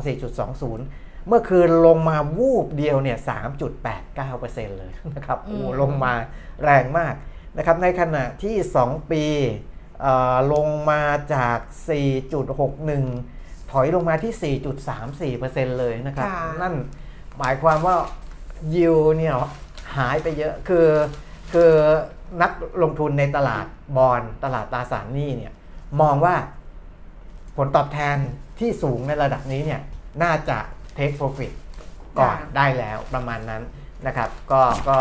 [0.07, 3.19] 4.20 เมื่อคืนลงมาวูบเดียวเนี่ย
[3.79, 6.13] 3.89%เลยนะครับโอ้ลงมา
[6.63, 7.15] แรงมาก
[7.57, 9.25] นะครับในขณะที่ 2 ปี
[10.01, 11.03] เอ่อลงมา
[11.35, 11.59] จาก
[12.51, 16.75] 4.61 ถอยลงมาที่ 4.34%เลยนะครับค่ะนั่น
[17.39, 17.97] หมายความว่า
[18.75, 19.35] ยิวเนี่ย
[19.97, 20.89] หายไปเยอะ คือ
[21.53, 21.71] คือ
[22.43, 25.53] นักลงทุนในตลาดบอลตลาดตราสารหนี้เนี่ย
[26.01, 26.35] มองว่า
[27.57, 28.17] ผลตอบแทน
[28.59, 29.81] ที่สูงในระดับนี้เนี่ย
[30.23, 30.59] น่าจะ
[30.99, 31.53] take profit
[32.19, 33.63] ก่อนค่ะได้แล้วประมาณนั้น
[34.07, 34.99] นะครับ ก็ก็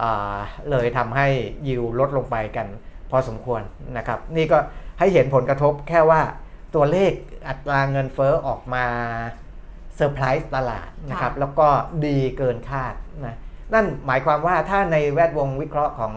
[0.00, 0.36] อ่า
[0.70, 1.26] เลยทำให้
[1.68, 2.66] ยิวลดลงไปกัน
[3.10, 3.62] พอสมควร
[3.96, 4.58] นะครับ นี่ก็
[4.98, 6.20] ให้เห็นผลกระทบแค่ว่า
[6.74, 7.12] ตัวเลข
[7.48, 8.84] อัตราเงินเฟ้อออกมา
[9.96, 11.68] เซอร์ไพรส์ตลาดนะครับ แล้วก็
[12.06, 12.94] ดีเกินคาด
[13.26, 13.36] นะ
[13.74, 16.12] นั่นหมายความว่าถ้าในแวดวงวิเคราะห์ของ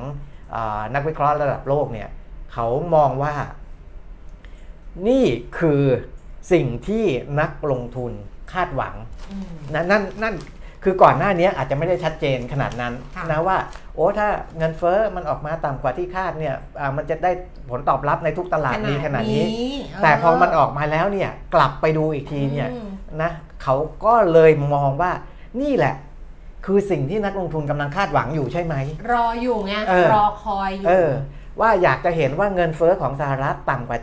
[0.56, 2.10] อานักวิเคราะห์ระดับโลกเนี่ย
[2.54, 3.34] เขามองว่า
[5.08, 5.26] นี่
[5.60, 5.84] คือ
[6.52, 7.06] สิ่งที่
[7.40, 8.12] นักลงทุน
[8.54, 8.96] คาดหวัง
[9.32, 10.36] อืมนะนั่นนั่น
[10.84, 13.58] คือก่อนหน้านี้อาจจะไม่ได้ชัดเจนขนาดนั้นค่ะนะว่า
[13.96, 17.32] โอ้ถ้าเงินเฟ้อมันออกมาต่ำกว่าที่คาดเนี่ยอ่ามันจะได้
[17.70, 19.46] ผลตอบรับในทุกตลาดดีขนาดนี้
[20.04, 22.88] แต่พอมันออกมาแล้วเนี่ยกลับไปดูอีกทีเนี่ยอืม
[23.22, 23.32] นะ
[23.64, 25.12] เขาก็เลยมองว่า
[25.62, 25.96] นี่แหละ
[26.66, 28.76] คือสิ่งที่นักลงทุนกำลังคาดหวังอยู่ใช่ไหม
[29.12, 31.10] รออยู่ไงเออรอคอยอยู่เออ
[31.60, 34.00] ว่าอยากจะเห็นว่าเงินเฟ้อของสหรัฐต่ำกว่า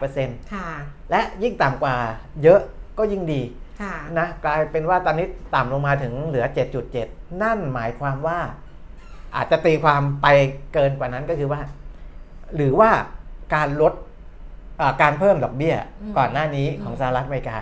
[0.00, 0.68] 8%ค่ะ
[1.10, 1.94] และยิ่งต่ำกว่า
[2.42, 2.60] เยอะ
[2.98, 3.61] ก็ยิ่งดีค่ะ
[4.18, 6.46] นะกลายเป็นว่าตอนนี้ต่ำลงมาถึงเหลือ
[6.94, 8.38] 7.7 นั่นหมายความว่า
[9.36, 10.26] อาจจะตีความไป
[10.74, 11.60] เกินกว่านั้นก็คือว่า
[12.56, 12.90] หรือว่า
[13.54, 13.94] การลด
[14.80, 17.56] อ่าการเพิ่มดอกเบี้ยอืมก่อนหน้านี้ของสหรัฐอเมริกา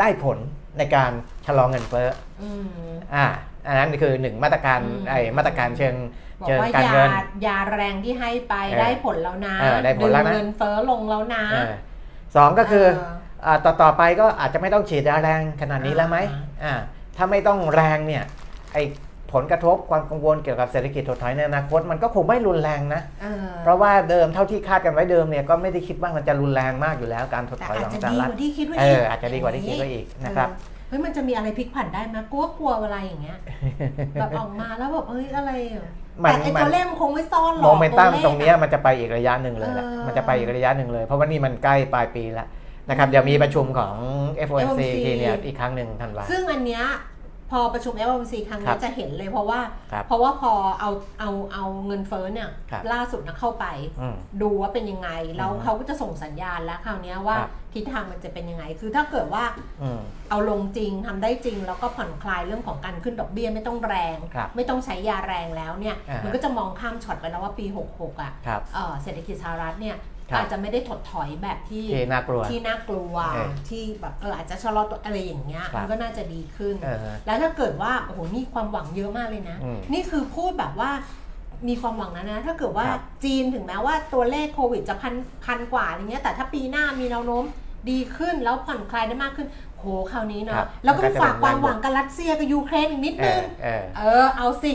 [0.00, 0.38] ได้ผล
[0.78, 1.10] ในการ
[1.46, 2.08] ชะลอเงินเฟ้อ
[2.42, 3.26] อืมอ่า
[3.66, 5.94] อันนั้นคือหนึ่งมาตรการอืมไอ้มาตรการเชิง
[6.40, 7.10] บอกเชิงว่าการยาเงิน
[7.46, 11.72] ยาแรงที่ให้ไปเออได้ผลแล้วนะเออได้ผลแล้วนะดึงเงินเฟ้อลงแล้วนะเออ
[12.36, 13.16] สองก็คือเอออ่า
[13.64, 16.74] ต่อต่อไปก็อาจจะไม่ต้องฉีดยาแรงขนาดนี้แล้วไหมอ่าอ่า
[17.16, 18.24] ถ้าไม่ต้องแรงเนี่ย
[18.74, 18.78] ไอ
[19.32, 33.38] ผลกระทบความกังวลเกี่ยวกับเศรษฐกิจถดถอยในอนาคตมันก็คงไม่รุนแรงนะเออเพราะว่าเดิมเท่าที่คาดกันไว้เดิมเนี่ยก็ไม่ได้คิดว่ามันจะรุนแรงมากอยู่แล้วการถดแต่ถอยอาขจองจะสหดีรักฐว่าที่คิดไว้เอออาจจะดีกว่าที่คิดไว้อีกนะครับเออเฮ้ยมันจะมีอะไรพลิกผันได้ไหมกลัวกลัวอะไรอย่างเงี้ย
[34.20, 35.86] แบบออกมาแล้วแบบเอ้ยอะไรอะ
[36.24, 42.48] มันแต่ไอมัตันวเลขมันคงไม่ซ่อนหรอกโมเมนตัมวลขตรงเนี้ยอะมันจะไปอีกระยะหนึ่งเลยแหละเออมันจะไปอีกระยะหนึ่งเลย เพราะว่านี่มันใกล้ปลายปีแล้ว
[42.88, 43.94] นะครับเดี๋ยวมีประชุมของ
[44.48, 46.84] FOMC FOMC ทีเนี่ยอีกครั้งหนึ่งธันวา ซึ่งอันเนี้ย
[47.52, 49.60] พอประชุม FOMC ครั้งครันี้บจะเห็นเลยเพราะว่า
[49.92, 53.66] ครับเพราะว่าพอเอาเอาเอาเงินเฟ้อเนี่ยครับล่าสุดนะเข้าไป
[54.00, 59.44] อืมดูว่าเป็นยังไง แล้วอืมเขาก็จะส่งสัญญาณแล้วคราวเนี้ยว่าครับทิศทางมันจะเป็นยังไง คือถ้าเกิดว่า
[59.82, 70.02] อืมเอาลงจริงทำได้จริง แล้วก็ผ่อนคลายเรื่องของการขึ้นดอกเบี้ยไม่ต้องแรงครับไม่ต้องใช้ยาแรงแล้วเนี่ยอ่าฮะมันก็จะมองข้ามช็อตไปแล้วว่าปี 66อะครับเอ่อเศรษฐกิจสหรัฐเนี่ยครับ
[70.36, 80.90] อาจจะไม่ได้ถดถอยแบบที่ที่น่ากลัวที่น่ากลัวเออที่แบบเอออาจจะชะลอตัวอะไรอย่างเงี้ยครับมันก็น่าจะดีขึ้นเออแล้วถ้าเกิดว่าโอ้โหนี่ความหวังเยอะมากเลยนะอืมนี่คือพูดแบบว่า
[81.68, 85.14] มีความหวังนะนะถ้าเกิดว่าครับจีนถึงแม้ว่าตัวเลขโควิดจะพัน
[85.44, 87.44] พันกว่าอย่างเงี้ยแต่ถ้าปีหน้ามีแนวโน้ม
[87.90, 94.72] ดีขึ้นแล้วผ่อนคลายได้มากขึ้นโหคราวนี้ครัเนาะบแล้วก็มันก็จะฝากความเป็นแรงหวังกับรัสเซียกับยูเครนอีกนิดเอนึองเออเออเอาสิ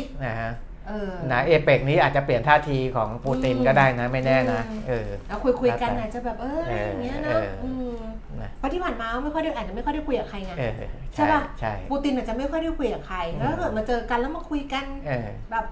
[0.90, 7.96] นะฮะเออนะเอเปกนี้อาจจะเปลี่ยนท่าทีของปูตินอืมก็ได้นะไม่แน่นะอืมเออแล้วคุยคุยๆกันแล้วแต่อาจจะแบบเอออะไรอย่างเงี้ยเอนะอเอออืม
[8.42, 10.74] นะเพราะที่ผ่านมาไม่ค่อยได้อาจจะไม่ค่อยได้คุยกับใครไงเออ
[11.14, 15.66] ใช่ปะใช่ปูตินอาจจะไม่ค่อยได้คุยกับใครอืมแล้วถ้าเกิดมาเจอกันแล้วมาคุยกันเออแบบ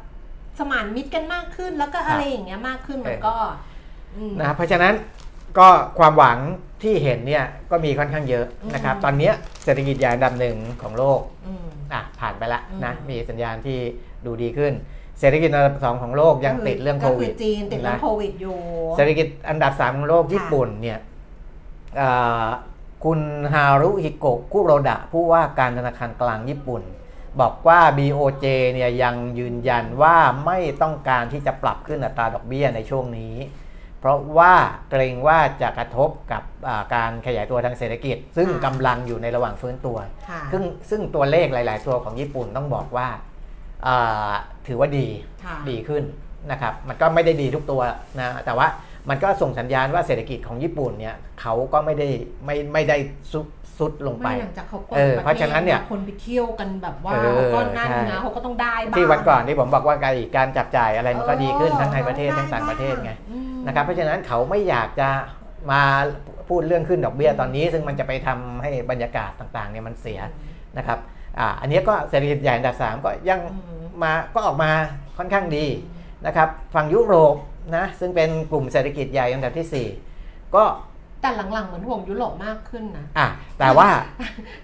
[0.59, 3.35] สมานมิตรกันมากขึ้น แล้วก็อะไรอย่างเงี้ยมากขึ้นมันเออก็
[4.15, 4.93] อืมนะเพราะฉะนั้น
[5.57, 5.67] ก็
[5.99, 6.37] ความหวัง
[6.83, 13.79] ที่เห็นเนี่ยก็มีค่อนข้างเยอะนะครับอืมตอนเนี้ยเศรษฐกิจใหญ่อันดับหนึ่งของโลกอืมอะผ่านไปละนะอืมมีสัญญาณที่
[14.25, 14.73] ดูดีขึ้น
[15.21, 18.57] เศรษฐกิจอันดับสองของโลกยังติดเรื่องโควิดก็คือจีนติดเรื่องนะโควิดอยู่
[18.95, 20.99] เศรษฐกิจอันดับสามของโลกค่ะญี่ปุ่นเนี่ย
[22.01, 22.47] อ่า
[23.05, 23.19] คุณ
[23.53, 26.81] ฮารุฮิโกะคุโรดะ ผู้ว่าการธนาคารกลางญี่ปุ่น
[27.41, 33.35] บอกว่า BOJ เนี่ยยังยืนยันว่าไม่ต้องการที่จะปรับขึ้นอัตราดอกเบี้ยในช่วงนี้
[33.99, 34.53] เพราะว่า
[34.89, 39.97] เกรงว่าจะกระทบกับอ่าการขยายตัวทางเศรษฐกิจ ซึ่งกำลังอยู่ในระหว่างฟื้นตัว
[40.29, 43.19] ค่ะซึ่งซึ่งตัวเลขหลาย ๆ ตัวของญี่ปุ่นต้องบอกว่าอ่า
[44.67, 45.07] ถือว่าดี
[45.45, 46.03] ค่ะดีขึ้น
[46.51, 47.81] นะครับมันก็ไม่ได้ดีทุกตัว
[48.19, 48.67] นะแต่ว่า
[49.09, 52.07] มันก็ส่งสัญญาณว่าเศรษฐกิจของญี่ปุ่นเนี่ยเขาก็ไม่ได้
[52.45, 52.97] ไม่ไม่ได้
[53.31, 57.17] ซุดซุดลงไปไม่หลังจากเขาเปิดเออเพราะฉะนั้นเนี่ยคนไปเที่ยวกันแบบว่าเอ
[57.47, 65.09] อก็นั่นใช่นะเขาก็ต้องได้บ้างที่วันก่อนที่ผมบอกว่าการการจับจ่ายอะไรมันก็ดีขึ้นเออทั้งในประเทศได้ทั้งต่างประเทศไงอืมนะครับเพราะฉะนั้นเขาไม่อยากจะ
[65.71, 65.81] มา
[66.49, 70.19] พูดเรื่องขึ้นดอกเบี้ยตอนนี้ ซึ่งมันจะไปทำให้บรรยากาศต่างๆเนี่ยมันเสีย
[70.77, 70.99] นะครับ
[71.39, 74.71] อ่าอันนี้ก็เศรษฐกิจใหญ่อันดับสามก็ยังอืมมาก็ออกมา
[75.17, 75.65] ค่อนข้างดี
[76.25, 77.35] นะครับฝั่งยุโรป
[77.75, 80.63] นะซึ่งเป็นกลุ่มเศรษฐกิจใหญ่อันดับที่ 4 ก็
[81.21, 83.27] แต่หลังๆเหมือนห่วงยุโรปมากขึ้นนะอะ
[83.59, 83.89] แต่ว่า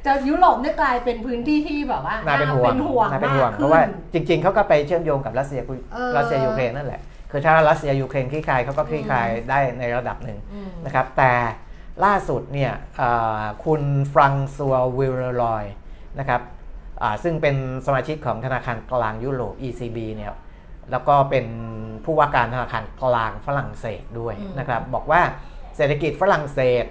[0.05, 7.01] จะยุโรปเนี่ยกลายเป็นพื้นที่ที่แบบว่าน่าเป็นห่วงเป็นห่วงน่าเป็นห่วงมากเพราะว่าขึ้นจริง ๆเขาก็ไปเชื่อมโยงกับรัสเซียคุยเออรัสเซียยูเครนนั่นแหละ
[7.31, 11.31] คือถ้ารัสเซียยูเครนคลี่คลายเขาก็คลี่คลายได้ในระดับหนึ่งอืมนะครับแต่
[12.05, 13.81] ล่าสุดเนี่ยอ่าคุณ
[14.13, 15.65] ฟรังซัววิลเลอรอย
[16.19, 16.56] นะครับอ่า
[17.23, 17.55] ซึ่งเป็น
[17.85, 20.31] สมาชิกของธนาคารกลางยุโรป ECB เนี่ย
[20.91, 21.45] แล้วก็เป็น
[22.05, 25.21] ผู้ว่าการธนาคารกลางฝรั่งเศสด้วยอืมนะครับ บอกว่า
[25.75, 26.85] เศรษฐกิจฝรั่งเศส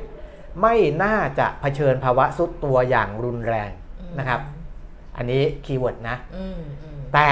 [0.63, 3.71] ไม่น่าจะเผชิญภาวะทรุดตัวอย่างรุนแรง
[4.19, 4.41] นะครับ
[5.17, 7.31] อันนี้ keyword นะอืมอืมแต่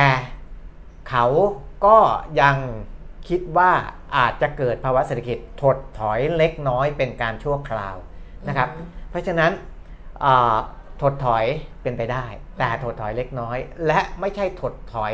[1.09, 1.27] เขา
[1.87, 1.99] ก็
[2.41, 2.57] ยัง
[3.29, 3.71] คิดว่า
[4.17, 7.97] อาจจะเกิดภาวะเศรษฐกิจถดถอยเล็กน้อยเป็นการชั่วคราว
[8.49, 8.69] นะครับ
[9.11, 9.53] เพราะฉะนั้น
[10.25, 10.57] อ่า
[11.03, 11.45] ถดถอย
[11.83, 12.27] เป็นไปได้
[12.59, 15.13] แต่ถดถอยเล็กน้อย และไม่ใช่ถดถอย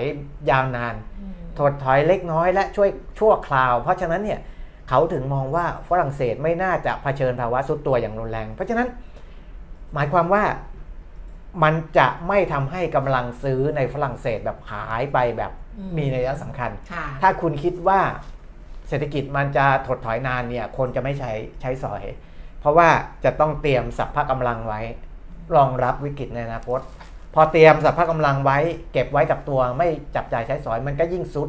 [0.50, 2.88] ยาวนานอืมถดถอยเล็กน้อย และช่วย
[3.18, 4.40] ชั่วคราว เพราะฉะนั้นเนี่ย
[4.88, 8.88] เขาถึงมองว่าฝรั่งเศสไม่น่าจะเผชิญภาวะสุดตัวอย่างรุนแรง เพราะฉะนั้น
[9.94, 10.44] หมายความว่า
[11.62, 15.52] มันจะไม่ทำให้กำลังซื้อในฝรั่งเศสแบบหายไปแบบ
[15.96, 18.00] มีนัยสำคัญค่ะถ้าคุณคิดว่า
[18.88, 22.04] เศรษฐกิจมันจะถดถอยนานเนี่ยคนจะไม่ใช้ใช้สอย
[22.60, 22.88] เพราะว่า
[23.24, 24.80] จะต้องเตรียมสัพพะกำลังไว้
[25.56, 26.80] รองรับวิกฤตในอนาคต
[27.34, 28.58] พอเตรียมสัพพะกำลังไว้
[28.92, 31.48] เก็บไว้กับตัวไม่จับจ่ายใช้สอยมันก็ยิ่งสุด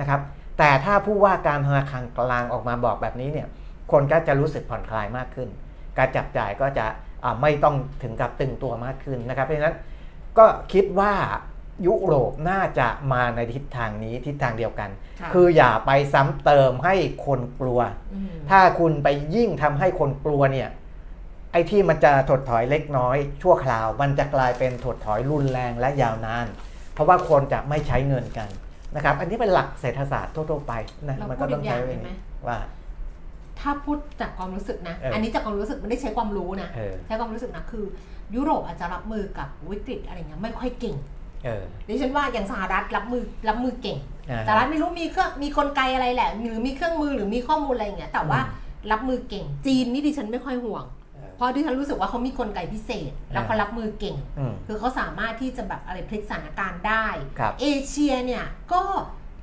[0.00, 0.20] นะครับ
[0.58, 3.48] แต่ถ้าผู้ว่าการธนาคารกลางออกมาบอกแบบนี้เนี่ย
[3.92, 5.48] คนก็จะรู้สึกผ่อนคลายมากขึ้น
[5.98, 6.86] การจับจ่ายก็จะ
[7.24, 9.76] อ่าไม่ต้องถึงกับตึงตัวมากขึ้นนะครับเพราะฉะนั้น
[10.38, 11.14] ก็คิดว่า
[11.86, 16.94] ยุโรปน่าจะมาในทิศทางนี้ทิศทางเดียวกันค่ะคืออย่าไปซ้ำเติมให้
[17.26, 17.80] คนกลัว
[18.14, 20.68] อืมถ้าคุณไปยิ่งทำให้คนกลัวเนี่ย
[21.52, 26.46] ไอ้ที่มันจะถดถอยเล็กน้อย ชั่วคราว มันจะกลายเป็นถดถอยรุนแรงและยาวนาน
[26.94, 28.48] เพราะว่าคนจะไม่ใช้เงินกัน
[28.94, 30.72] นะครับ อันนี้เป็นหลักเศรษฐศาสตร์ทั่วๆไป
[31.08, 32.58] นะเรามันพูก็ดต้อีองกอใช้ย่างไว้ได้อย่างไหมนี้ว่า
[33.60, 37.84] ถ้าพูดจากความรู้สึกนะเอออัอันนี้จากความรู้สึกไม่ได้ใช้ความรู้นะเออใช้ความรู้สึกนะคือ
[38.34, 40.96] ยุโรปอาจจะรับมือกับวิกฤตอะไรเงี้ยไม่ค่อยเก่ง
[41.44, 43.98] เออดิฉันว่าอย่างสหรัฐรับมือรับมือเก่ง
[44.30, 50.84] อ่าสหรัฐไม่รู้มีเครื่องมีกลไกอะไรแหละ หรือมีเครื่องมือหรือมีข้อมูลอะไรอย่างเงี้ยแต่ว่าอืมรับมือเก่งจีนนี่ดิฉันไม่ค่อยห่วง
[51.38, 57.06] เออเพราะดิฉันรู้สึกว่าเขามีกลไกพิเศษ แล้วเขารับมือเก่งอืมคือเขาสามารถที่จะแบบอะไรพลิกสถานการณ์ได้
[57.38, 58.80] ครับเอเชียเนี่ยก็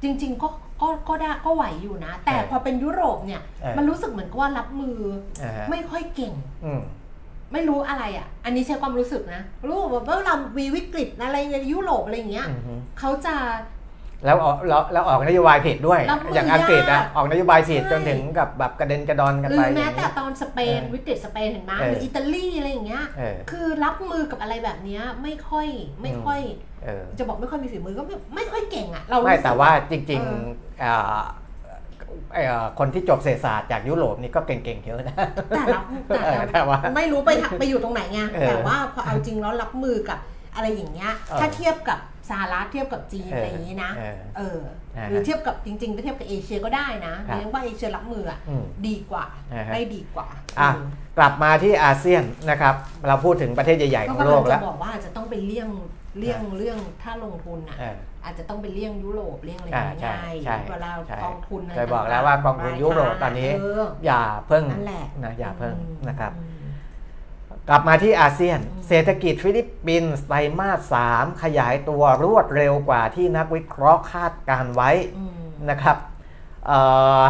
[0.02, 0.50] จริง ๆ ก็
[0.82, 4.98] ก็ก็ได้ก็ไหวอยู่นะ แต่เออพอเป็นยุโรปเนี่ยเออมันรู้สึกเหมือนกับว่ารับมือ
[5.44, 6.34] อ่าฮะไม่ค่อยเก่ง
[6.66, 6.82] อืม
[7.54, 13.36] ไม่รู้อะไรอะ อันนี้ใช้ความรู้สึกนะ รู้แบบว่าเรามีวิกฤตอะไรในยุโรปอะไรอย่างเงี้ยอือฮึเขาจะ
[14.26, 25.68] แล้วออกแล้วแล้วออกนโยบายผิดด้วย รับมืออย่างอังกฤษยาอะกออกนโยบายผิดใช่ จนถึงกับแบบกระเด็นกระดอนกันหรืไปออแม้ย่างแต่เงี้ยตอนสเปนเออวิกฤตสเปนเห็นไหมเออ หรืออิตาลีอะไรอย่างเงี้ย เออ คือรับมือกับอะไรแบบเนี้ยไม่ค่อย
[26.02, 26.40] ไม่ค่อย
[26.84, 31.24] เออ จะบอกไม่ค่อยมีฝีมือก็ไม่ไม่ค่อยเก่งอะ เรารู้ไม่สึก แต่ว่าจริงเออๆอ่า
[32.34, 35.16] เอ่อคนที่จบเศรษฐศาสตร์จากยุโรปนี่ก็เก่งๆเยอะนะ
[35.50, 40.20] แต่รับแต่เออแต่ว่า ไม่รู้ไปทำไปอยู่ตรงไหนไงเออแต่ว่าพอเอาจริงแล้วรับมือกับ
[40.56, 44.60] อะไรอย่างเงี้ย เออ ถ้าเทียบกับ สหรัฐเทียบกับจีนเออออะไรอย่างงี้นะ เออเออ
[44.96, 50.28] อ่าฮะหรือเทียบกับจริงๆไปเทียบกับเอเชียก็ได้นะครับเรียกว่าเอเชียรับมืออะอืมดีกว่าอ่าฮะได้ดีกว่า
[50.60, 52.76] อะอืมกลับมาที่อาเซียนนะครับ
[53.08, 55.70] เราพูดถึงประเทศใหญ่ๆก็ของกำโลลังกแล้จะวบอกว่าอาจจะต้องไปเลี่ยง
[56.20, 66.55] เลี่ยงเรื่องถ้าลงทุนอะเอออาจจะต้องไปเลี่ยงยุโรปเลี่ยงอะไรอ่าง่ายใช่ๆใช่เวลาใช่กองทุนอะไรเคยบอกต่งๆแล้วว่ากองทุนยุโรปตอนนี้เอออย่าเพิ่งนั่นแหละนะอย่าเพิ่งอืมนะครับอืม
[67.70, 75.32] กลับมาที่อาเซียนอืมเศรษฐกิจฟิลิปปินส์ไตรมาส3ขยายตัวรวดเร็วกว่าที่นักวิเคราะห์คาดการณ์ไว้อืม
[75.70, 75.98] นะครับ
[76.68, 76.80] เอ่
[77.22, 77.24] อ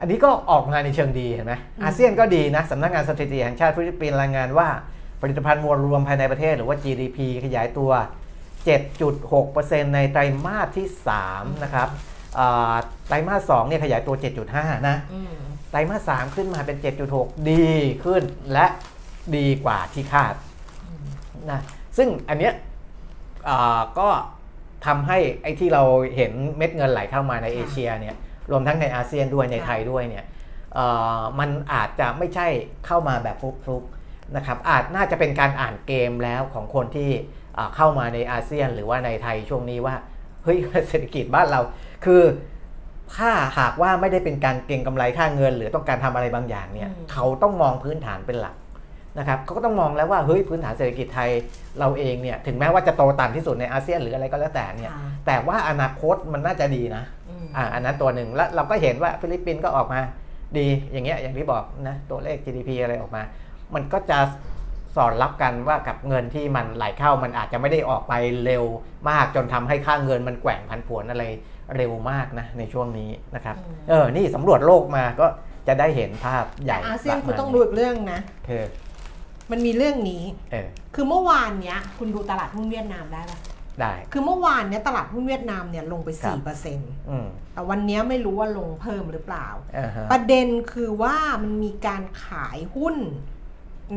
[0.00, 4.68] อันนี้ก็ออกมาในเชิงดีเห็นไหมอืมอาเซียนก็ดีนะสำนักงานสถิติแห่งชาติฟิลิปปินส์รายงานว่า
[5.20, 7.90] ผลิตภัณฑ์มวลรวมภายในประเทศหรือว่า GDP ขยายตัว
[8.72, 10.86] 7.6%ในไตรมาสที่
[11.26, 11.88] 3 นะครับ
[12.34, 12.74] เอ่อ
[13.08, 14.14] ไตรมาส2เนี่ยขยายตัว
[14.50, 15.34] 7.5 นะอืม
[15.70, 16.76] ไตรมาส3ขึ้นมาเป็น
[17.12, 17.70] 7.6 ดี
[18.04, 18.66] ขึ้นและ
[19.36, 20.34] ดีกว่าที่คาด
[21.50, 21.60] นะ
[21.96, 22.54] ซึ่งอันเนี้ย
[23.44, 24.08] เอ่อก็
[24.86, 25.82] ทำให้ไอ้ที่เรา
[26.16, 28.16] เห็นเม็ดเงินไหลเข้ามาในเอเชียเนี่ย
[28.50, 30.24] รวมทั้งในอาเซียนด้วยในค่ะไทยด้วยเนี่ย
[30.74, 30.86] เอ่
[31.18, 32.46] อมันอาจจะไม่ใช่
[32.86, 37.10] เข้ามาแบบฟลุกๆนะครับอาจน่าจะเป็นการอ่านเกมแล้วของคนที่
[37.54, 39.94] เอ่อเข้ามาในอาเซียนหรือว่าในไทยช่วงนี้ว่า
[40.44, 40.58] เฮ้ย
[40.88, 41.60] เศรษฐกิจบ้านเรา
[42.04, 42.22] คือ
[43.16, 48.56] ถ้าหากว่าไม่ได้เป็นการเก็งกำไรค่าเงิน หรือต้องการทำอะไรบางอย่างเนี่ยอืมเขาต้องมองพื้นฐานเป็นหลัก
[49.18, 51.30] นะครับเขาก็ต้องมองแล้วว่าเฮ้ยพื้นฐานเศรษฐกิจไทย
[51.78, 60.00] เราเองเนี่ยถึงแม้ว่าจะโตต่ำที่สุดในอาเซียนหรืออะไรก็แล้วแต่เนี่ยค่ะแต่ว่าอนาคตมันน่าจะดีนะอืมอ่าอันนั้นตัวหนึ่งแล้วเราก็เห็นว่าฟิลิปปินส์ก็ออกมา
[60.58, 63.22] ดีอย่างเงี้ยอย่างที่บอกนะตัวเลข GDP อะไรออกมา
[63.74, 64.18] มันก็จะ
[64.96, 68.64] สอดรับกันว่ากับเงินที่มันไหลเข้ามันอาจจะไม่ได้ออกไปเร็ว
[69.10, 71.24] มากจนทำให้ค่าเงินมันแกว่งผันผวนอะไร
[71.76, 75.26] เร็วมากนะในช่วงนี้นะครับอืมเออนี่สำรวจโลกมาก็
[75.68, 78.62] จะได้เห็นภาพใหญ่แต่อาเซียนแบบคุณต้องดูอีกเรื่องนะคือ
[79.50, 83.38] มันมีเรื่องนี้ เออ คือเมื่อวานเนี้ย คุณดูตลาดหุ้นเวียดนามได้ปะ
[83.80, 92.96] ได้ คือเมื่อวานเนี้ยตลาดหุ้นเวียดนามเนี่ยลงไปครับ4%อืมแต่วันเนี้ยไม่รู้ว่าลงเพิ่มหรือเปล่า อ่าฮะประเด็นคือว่ามันมีการขายหุ้น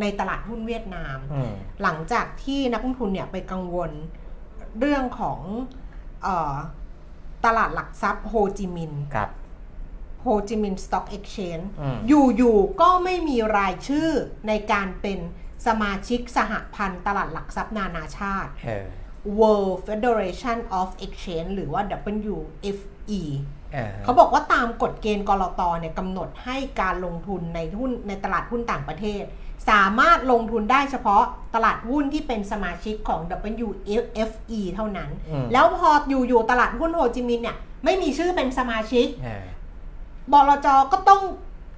[0.02, 3.92] ในตลาดหุ้นเวียดนาม อืม หลังจากที่นักลงทุนเนี่ยไปกังวล
[4.80, 5.40] เรื่องของ
[6.24, 6.56] เออ
[7.46, 9.30] ตลาดหลักทรัพย์โฮจิมินห์ ครับ
[10.22, 11.98] โฮจิมินห์ Stock Exchange อืม
[12.38, 14.10] อยู่ๆก็ไม่มีรายชื่อ
[14.48, 15.20] ในการเป็น
[15.68, 18.86] สมาชิกสหพันธ์ตลาดหลักทรัพย์นานาชาติเออ
[19.40, 21.82] World Federation of Exchange หรือว่า
[22.36, 23.22] WFE
[23.74, 29.24] เออเขาบอกว่าตามกฎเกณฑ์กรตเนี่ยกำหนดให้การลงทุนในหุ้นในตลาดหุ้นต่างประเทศ
[29.70, 31.24] สามารถลงทุนได้เฉพาะ
[31.56, 33.20] ตลาดหุ้นที่เป็นสมาชิกของ
[33.98, 39.44] WFE เท่านั้นอืมแล้วพออยู่ๆตลาดหุ้นโฮจิมินห์เนี่ยไม่มีชื่อเป็นสมาชิกเออ
[40.34, 41.22] บลจก็ต้อง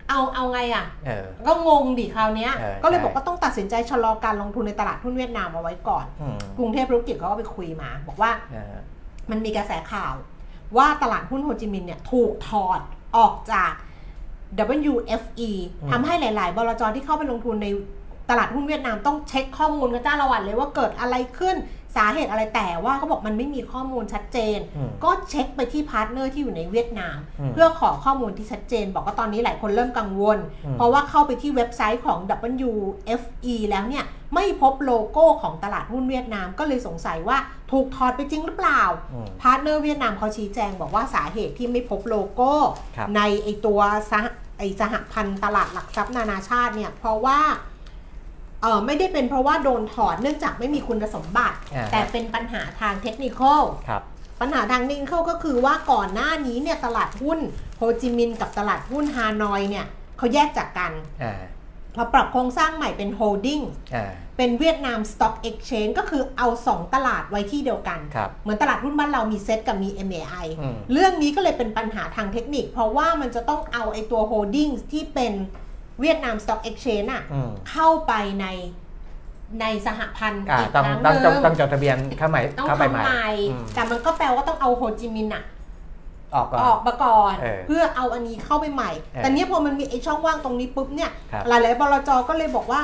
[0.09, 8.75] เอาเอาไงอะ เออ ก็งงดิคราวเนี้ย เออก็เลยใช่บอกว่าต้องตัดสินใจชะลอการลงทุนในตลาดหุ้นเวียดนามเอาไว้ก่อน อืมกรุงเทพธุรกิจเขาก็ไปคุยมา บอกว่าเออ
[9.31, 10.13] มันมีกระแสข่าว
[10.77, 12.79] ว่าตลาดหุ้นโฮจิมินห์เนี่ยถูกถอด
[13.17, 13.71] ออกจาก
[14.91, 17.67] WFE อืมทำให้หลาย ๆ บลจที่เข้าไปลงทุนใน
[18.29, 21.55] ตลาดหุ้นเวียดนามต้องเช็คข้อมูลกันจ้าละหวั่นเลยว่าเกิดอะไรขึ้น
[21.95, 32.19] สาเหตุอะไรแต่ว่าเขาบอกมันไม่มีข้อมูลชัดเจนอืมก็เช็คไปที่ partner ที่อยู่ในเวียดนามอืมเพื่อขอข้อมูลที่ชัดเจน บอกว่าตอนนี้หลายคนเริ่มกังวลอืมเพราะว่าเข้าไปที่เว็บไซต์ของ
[32.69, 37.37] WFE แล้วเนี่ยไม่พบโลโก้ของตลาดหุ้นเวียดนามก็เลยสงสัยว่า
[37.71, 42.51] ถูกถอดไปจริงหรือเปล่าอืม partner เวียดนามเขาชี้แจงบอกว่าสาเหตุที่ไม่พบโลโก้
[42.97, 43.79] ครับในไอตัว
[44.11, 44.25] สห
[44.57, 47.39] ไอสหพันธ์ตลาดหลักทรัพย์นานาชาติเนี่ยเพราะว่า
[48.61, 54.03] เออไม่ได้เป็นเพราะว่าโดนถอดเนื่องจากไม่มีคุณสมบัติ อ่า แต่เป็นปัญหาทาง technical ครับ
[54.41, 57.39] ปัญหาทางเทคนิคก็คือว่าก่อนหน้านี้เนี่ยตลาดหุ้น
[57.77, 59.85] โฮจิมินห์กับตลาดหุ้นฮานอยเนี่ย
[60.17, 60.91] เขาแยกจากกัน
[61.23, 61.33] อ่า
[61.95, 63.61] พอปรับโครงสร้างใหม่เป็น holding
[63.95, 75.33] อ่า เป็นเวียดนาม Stock Exchange ก็คือเอา 2 ตลาดไว้ที่เดียวกัน ครับ เหมือนตลาดหุ้นบ้านเรามีเซ็ตกับมี MAI อืม เรื่องนี้ก็เลยเป็นปัญหาทางเทคนิค เพราะว่ามันจะต้องเอาไอตัว holding ที่เป็น
[76.01, 78.47] เวียดนาม Stock Exchange อะอืมเข้าไปใน
[79.61, 85.43] ในสหพันธ์อ่าอีกต้องครั้งหต้องนึ่ต้องงต้องจดทะเบียนเข้าใหม่ต้องเข้าไปทำใหม่ใหม่อืมแต่มันก็แปลว่าต้องเอาโฮจิมินห์อะ
[86.35, 92.81] ออกก่อนออกมาก่อนเออเพื่อเอาอันนี้เข้าไปใหม่เออแต่เนี้ยพอมันมีไอ้ช่องว่างตรงนี้ปุ๊บเนี่ยครับหลายๆบลจก็เลยบอกว่า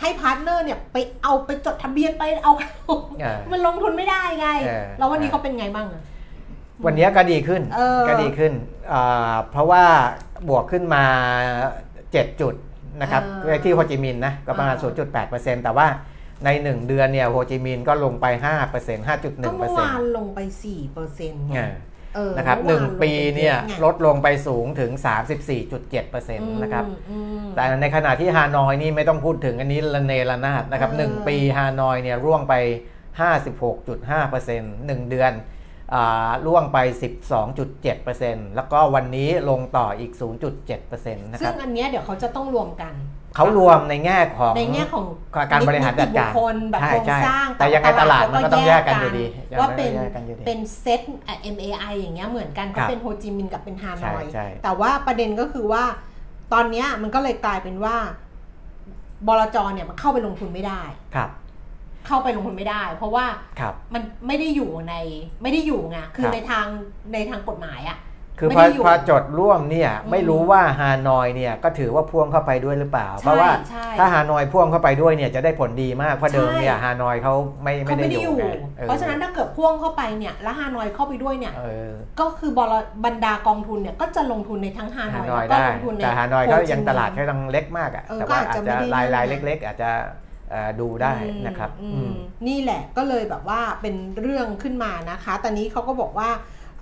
[0.00, 2.52] ให้ partner เนี่ยไปเอาไปจดทะเบียนไปเอา
[2.86, 2.90] เอ
[3.34, 6.02] อมันลงทุนไม่ได้ไงเออแล้ววันนี้เขาเป็นไงบ้างอะ
[6.84, 8.52] วันนี้ก็ดีขึ้นเออก็ดีขึ้น
[8.92, 9.84] อ่าเพราะว่า
[10.48, 11.04] บวกขึ้นมา
[12.12, 12.54] 7 จุด
[13.02, 14.92] นะครับเออที่โฮจิมินห์นะก็ประมาณเออ
[15.22, 15.86] 0.8%แต่ว่า
[16.44, 18.26] ใน 1 เดือนเนี่ยโฮจิมินห์ก็ลงไป
[18.66, 19.06] 5%
[19.46, 21.72] ก็เมื่อวาน5.1%ลงไปสี่เปอร์เซ็นต์เออ
[22.14, 24.92] เออนะครับหมื่นึ่องวาปีเนี่ยไงลดลงไปสูงถึง
[25.60, 32.54] 34.7%นะครับอืมอืมแต่ในขณะที่ฮานอยนี่ไม่ต้องพูดถึงอันนี้ระเนระนาดนะครับเออหนึ่งปีฮานอยเนี่ยร่วงไป
[33.20, 35.57] 56.5%หนึ่งเดือนอ่า
[36.46, 36.78] ร่วงไป
[37.48, 40.12] 12.7%แล้วก็วันนี้ลงต่ออีก
[40.58, 42.94] 0.7%นะคซึ่รังบอันเนี้ยเดี๋ยวเขาจะต้องรวมกัน
[43.36, 45.04] เขารวมในแง่ของในแง่ของ
[45.52, 49.24] การบริหารจัดการนิติบุคคลแบบใช่โครงใช่สร้างแต่ยังไงตลาดมันก็ต้องแยกกันอยู่ดี
[49.60, 51.00] ว่าเป็นยังไงก็แยกกันอยู่ดีเป็นเซต
[51.54, 55.84] MAI อย่างเงี้ยเหมือนกันคก็รับเป็นโฮจิมินห์กับเป็นฮานอยใช่ใช่แต่ว่าประเด็นก็คือว่า
[56.52, 57.96] ตอนเนี้ยมันก็เลยกลายเป็นว่า
[59.26, 60.82] บลจเนี่ยมันเข้าไปลงทุนไม่ได้
[61.14, 61.30] ครับ
[62.06, 63.24] เข้าไปลงทุนไม่ได้ เพราะว่า
[63.60, 64.94] ครับมันไม่ได้อยู่ใน
[65.42, 66.66] ไม่ได้อยู่ไงคือครับในทาง
[67.12, 67.98] ในทางกฎหมายอะ
[68.40, 78.44] คือไม่พอได้อยู่พอจดร่วมเนี่ยอืมไม่รู้ว่าฮานอยเนี่ยก็ถือว่าพ่วงเข้าไปด้วยหรือเปล่าใช่เพราะว่าใช่ถ้าฮานอยพ่วงเข้าไปด้วยเนี่ยจะได้ผลดีมากเพราะเดิมเนี่ยใช่ฮานอยเขาไม่ไม่เขาได้ไม่อได้ยู่อยู่ไง
[78.78, 90.27] ออเพราะฉะนั้นถ้าเกิดพ่วงเข้าไปเนี่ยแล้วฮานอยเข้าไปด้วยเนี่ยเออก็คือบลบรรดากองทุนเนี่ยก็จะลงทุนในทั้งฮานฮาอยนอยแล้วก็ได้ลงทุนในแต่ฮานอยเขาโฮจิยังมินห์ตลาดเขายังเล็กมากอะเออแต่ว่าก็อาจอาจจะจะไม่ได้รายรายนั่นเล็ก ๆ อาจจะเอ่อ
[90.80, 91.14] ดูได้
[91.46, 92.12] นะครับอืมอืม
[92.48, 96.30] นี่แหละก็เลยแบบว่าเป็นเรื่องขึ้นมานะคะ ตอนนี้เขาก็บอกว่า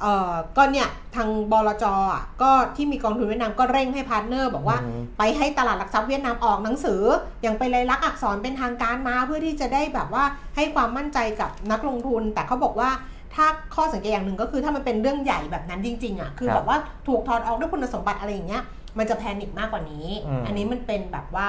[0.00, 7.02] เออก็เนี่ยทางบลจอะก็ที่มีกองทุนเวียดนามก็เร่งให้พาร์ทเนอร์บอกว่าอืมไปให้ตลาดหลักทรัพย์เวียดนามออกหนังสือ
[7.42, 10.24] อย่างไปนลายลักษณ์อักษรเป็นทางการมาเพื่อที่จะได้แบบว่า
[10.56, 12.90] ให้ความมั่นใจกับนักลงทุน แต่เขาบอกว่า
[13.34, 18.62] ถ้าข้อสังเกตอย่างหนึ่งก็คือถ้ามันเป็นเรื่องใหญ่แบบนั้นจริงๆอะคือครับแบบว่าถูกถอดออกด้วยคุณสมบัติอะไรอย่างเงี้ย
[18.98, 21.48] มันจะแพนิคมากกว่านี้อืมอันนี้มันเป็นแบบว่า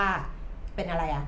[0.76, 1.24] เป็นอะไรอะ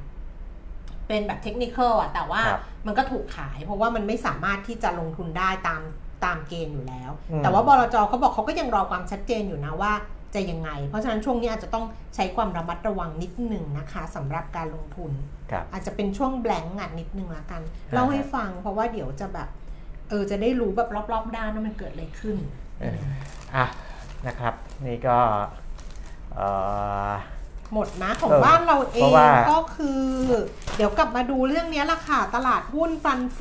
[1.10, 5.82] เป็นแบบเทคนิคอะแต่ว่าครับมันก็ถูกขาย เพราะว่ามันไม่สามารถที่จะลงทุนได้ตาม
[6.26, 9.94] ตามเกณฑ์อยู่แล้วอืมแต่ว่าบลจเขาบอกเขาก็ยังรอความชัดเจนอยู่นะว่า
[10.36, 15.12] จะยังไง เพราะฉะนั้นช่วงนี้อาจจะต้องใช้ความระมัดระวังนิดหนึ่งนะคะสำหรับการลงทุน
[15.52, 19.50] ครับอาจจะเป็นช่วงแบงก์อะนิดนึงละกันอ่าเล่าให้ฟังเพราะว่าเดี๋ยวจะแบบ
[20.10, 22.38] เออจะได้รู้แบบรอบๆด้านว่ามันเกิดอะไรขึ้น
[22.82, 22.98] เออ
[23.56, 23.66] อะ
[24.28, 24.54] นะครับ
[24.86, 25.18] นี่ก็
[26.36, 26.48] เอ่
[27.10, 27.12] อ
[27.74, 30.04] หมดนะของเออบ้านเราเอเพราะงว่า ก็คือ
[30.76, 33.40] เดี๋ยวกลับมาดูเรื่องนี้ละค่ะ ตลาดหุ้นฟันโฟ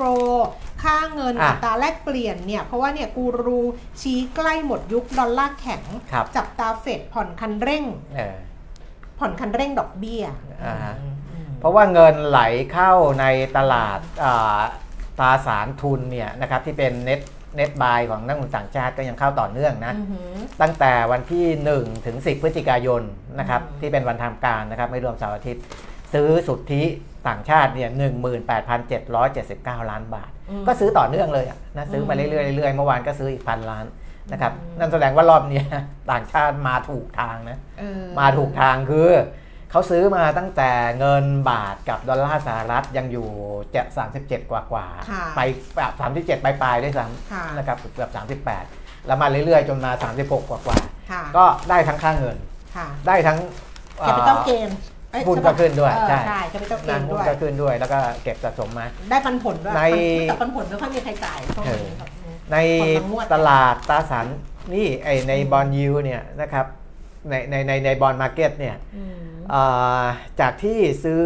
[0.83, 3.61] ค่าเงินอะอัตราแลกเปลี่ยนเนี่ย เพราะว่าเนี่ยกูรู
[4.01, 7.85] ชี้ใกล้หมดยุคดอลลาร์แข็ง ครับ จับตาเฟดผ่อนคันเร่ง
[8.17, 8.37] เออ
[9.19, 10.23] ผ่อนคันเร่งดอกเบี้ย
[10.65, 12.41] อ่าฮะ อืมอืมเพราะว่าเงินไหล
[12.73, 13.25] เข้าใน
[13.57, 14.61] ตลาดอ่า
[15.19, 17.21] ตราสารทุนเนี่ยนะครับที่เป็นเน็ต
[17.57, 21.47] เน็ตบายของนักลงทุนต่างชาติก็ยังเข้าต่อเนื่องนะอือหือตั้งแต่วันที่
[21.79, 23.03] 1 ถึง 10 พฤศจิกายน
[23.39, 25.63] นะครับอืมที่เป็นวันทำการนะครับไม่รวมเสาร์อาทิตย์
[26.13, 26.83] ซื้อสุทธิ
[27.29, 27.91] ต่างชาติเนี่ย
[28.51, 30.31] 18,779 ล้านบาท
[30.61, 33.87] มก็ซื้อต่อเนื่องเลยอะนะซื้อมาอืมเรื่อยๆเรื่อยๆเมื่อวานก็ซื้ออีกพันล้าน
[34.33, 35.67] นะครับอืมนั่นแสดงว่ารอบเนี้ย
[36.11, 39.09] ต่างชาติมาถูกทางนะเออมาถูกทางคือ
[39.71, 43.29] เขาซื้อมาตั้งแต่เงินบาทกับดอลลาร์สหรัฐยังอยู่
[43.75, 43.83] จะ
[44.17, 45.41] 37 กว่ากว่าๆค่ะไป
[45.77, 48.11] แบบ37 ปลายๆด้วยซ้ค่ะำนะครับเกือบ
[48.57, 50.77] 38 แล้วมาเรื่อยๆ จนมา 36 กว่ากว่า
[51.11, 52.37] ค่ะๆก็ได้ทั้งค่าเงิน
[52.77, 53.39] ค่ะได้ทั้ง
[53.99, 54.71] capital gain
[55.27, 59.83] หุ้นก็ขึ้นด้วยใช่ใช่ใช่ capital gain หุ้นวยก็ขึ้นด้วย แล้วก็เก็บสะสมมา ได้ปันผลด้วยใน
[60.29, 62.09] แต่ปันผลไม่ค่อยมีใครจ่ายช่วงนี้ครับ
[62.53, 64.27] ในผลบางงวดตลาดตราสาร
[64.71, 66.67] หนี้ไอ้ใน bond yield เนี่ยนะครับ
[67.31, 69.28] ในในในใน bond market เนี่ยอืมอ่า
[70.41, 71.23] จากที่ซื้อ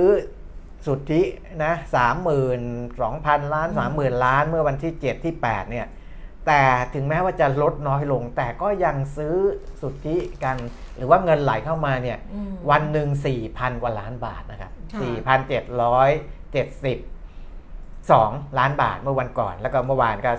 [0.87, 1.23] สุทธิ
[1.65, 2.61] นะสามหมื่น
[3.01, 5.87] สองพันล้านสามหมื่นล้านเมื่อวันที่7ที่8เนี่ย
[6.47, 6.63] แต่
[6.95, 9.35] ถึงแม้ว่าจะลดน้อยลง แต่ก็ยังซื้อ
[9.83, 10.57] สุทธิกัน
[10.97, 13.09] หรือว่าเงินไหลเข้ามาเนี่ยอืมวันหนึ่ง
[13.45, 15.01] 4,000 กว่าล้านบาทนะครับค่ะ
[15.63, 20.31] 4,772 ล้านบาทเมื่อวันก่อน แล้วก็เมื่อวานก็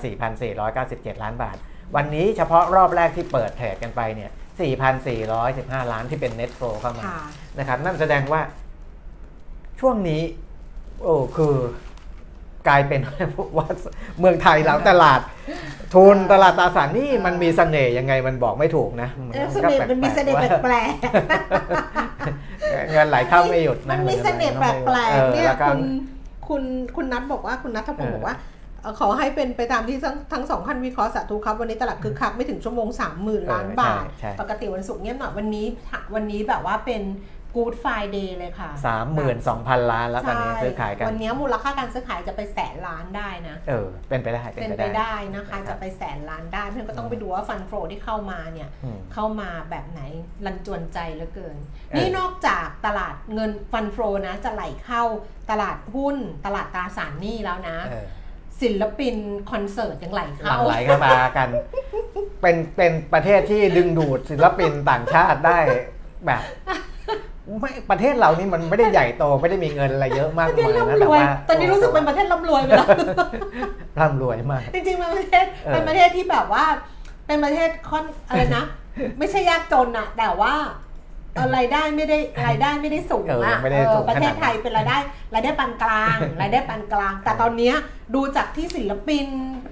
[0.58, 1.56] 4,497 ล้านบาท
[1.96, 7.20] วันนี้เฉพาะรอบแรกที่เปิดเทรดกันไปเนี่ย 4,415 ล้านที่เป็น net flow เข้ามาค่ะ
[7.58, 8.42] นะครับนั่นแสดงว่า
[9.80, 10.22] ช่วงนี้
[11.02, 11.56] โอ้คือ
[12.68, 13.02] กลายเป็น
[13.58, 13.68] ว่า
[14.20, 15.22] เมืองไทยเราตลาด
[15.94, 24.76] ทุนตลาดตราสารหนี่มันมีเสน่ห์ยังไงมันบอกไม่ถูกนะเออเสน่ห์มันมีเสน่ห์แปลกๆเงินไหลๆเข้าไม่หยุดมันะนมีเสน่ห์แปลก
[25.14, 25.80] ออๆเนี่ยแล้วก็คุณ
[26.48, 26.64] คุณ
[26.96, 28.53] คุณนัทบอกว่าคุณนัทพงศ์เออบอกว่าเอ่อ
[29.00, 35.68] ขอให้เป็นไปตามที่ทั้งทั้งสองท่านวิเคราะห์สาธุครับ วันนี้ตลาดคึกคักไม่ถึงชั่วโมงสามหมื่นล้านบาทใช่ใช่ปกติวันศุกร์เงียบหน่อยวันนี้
[36.16, 37.04] วันนี้แบบว่าเป็น
[37.58, 50.02] Good Friday เลยค่ะสามหมื่นสองพันล้านแล้วตอนนี้ใช่ซื้อขายกัน วันนี้มูลค่าการซื้อขายจะไปแสนล้านได้นะ เออ เป็นไปได้ เป็นไปได้นะคะ จะไปแสนล้านได้ เพื่อนก็ต้องไปดูว่าฟันโฟที่เข้ามาเนี่ยอืมเข้ามาแบบไหน
[50.46, 53.98] รันจวนใจเหลือเกินเออนี่นอกจากตลาดเงินฟันโฟ
[54.28, 55.04] นะจะไหลเข้า
[55.52, 58.08] ตลาดหุ้น ตลาดตราสารหนี้แล้วนะเออ
[58.64, 59.16] ศิลปิน
[59.52, 61.48] คอนเสิร์ตยังไหลหลั่เข้างไหลเข้ามากัน
[62.42, 65.60] เป็นเป็นประเทศที่ดึงดูดศิลปินต่างชาติได้
[66.26, 66.42] แบบ
[67.60, 72.88] ไม่ประเทศเรานี่มันไม่ได้ใหญ่โตไม่ได้มีเงินอะไรเยอะมากประเทศมายนะร่ำรแต่วยว่าตอนนี้รู้สึกเป็นประเทศร่ำรวยไปแล้ว
[74.00, 76.66] ร่ำรวยมาก จริงๆเป็นประเทศเออ เป็นประเทศที่แบบว่า
[77.28, 78.64] เป็นประเทศค่อนอะไรนะ
[79.20, 80.83] ไม่ใช่ยากจนอะแต่ว่าเอ่อ
[81.56, 82.18] รายได้ไม่ได้
[82.48, 84.98] รายได้ไม่ได้สูงเอออะไม่ได้สูงเออประเทศขนาดนั้นไทยเป็นรายได้
[85.34, 87.76] รายได้ปานกลางรายได้ปานกลาง แต่ตอนเนี้ย
[88.16, 89.26] ดูจากที่ศิลปิน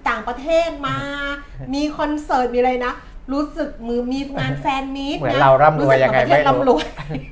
[0.10, 0.98] ต่างประเทศมา
[1.74, 2.94] มีคอนเสิร์ตมีอะไรนะ
[3.34, 6.86] รู้สึกมือมีงานแฟนมีตเหมือนนะเราร่ำรวยยังไงรู้สึกเหมือนประเทศไม่รู้ร่ำรวย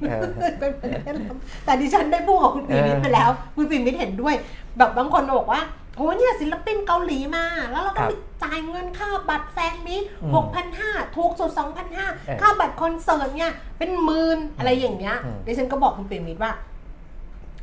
[0.10, 0.22] เออ
[0.60, 4.36] เป็นประเทศร่ำแต่ดิฉันได้พูดกับคุณปีมิตรเออไปแล้ว คุณปีมิตรเห็นด้วย
[4.78, 5.62] แบบบางคนบอกว่า
[5.96, 8.14] โอ้เนี่ยศิลปินเกาหลีมา แล้วเราต้องไป
[8.44, 16.54] จ่ายเงินค่าบัตรแฟนมิตอืมหกพันห้าถูกสุดสองพันห้าเออค่าบัตรคอนเสิร์ตเนี่ยเป็นหมื่นอะไรอย่างเงี้ยอืมดิฉันก็บอกคุณปีมิตรว่า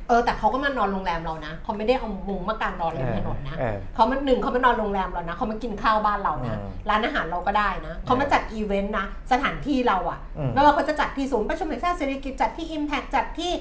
[0.08, 13.52] เออแต่เขาก็มานอนโรงแรมเรานะเขาไม่ได้เอามุงมากางนอนริมถนนนะเออเขามาหนึ่งเขามานอนโรงแรมเรานะเขามากินข้าวบ้านเรานะอืมร้านอาหารเราก็ได้นะเขามาจัดอีเวนต์นะสถานที่เราอะอืมไม่ว่าเขาจะจัดที่ศูนย์ประชุมแห่งชาติเศรษฐกิจจัดที่ Impact จัดที่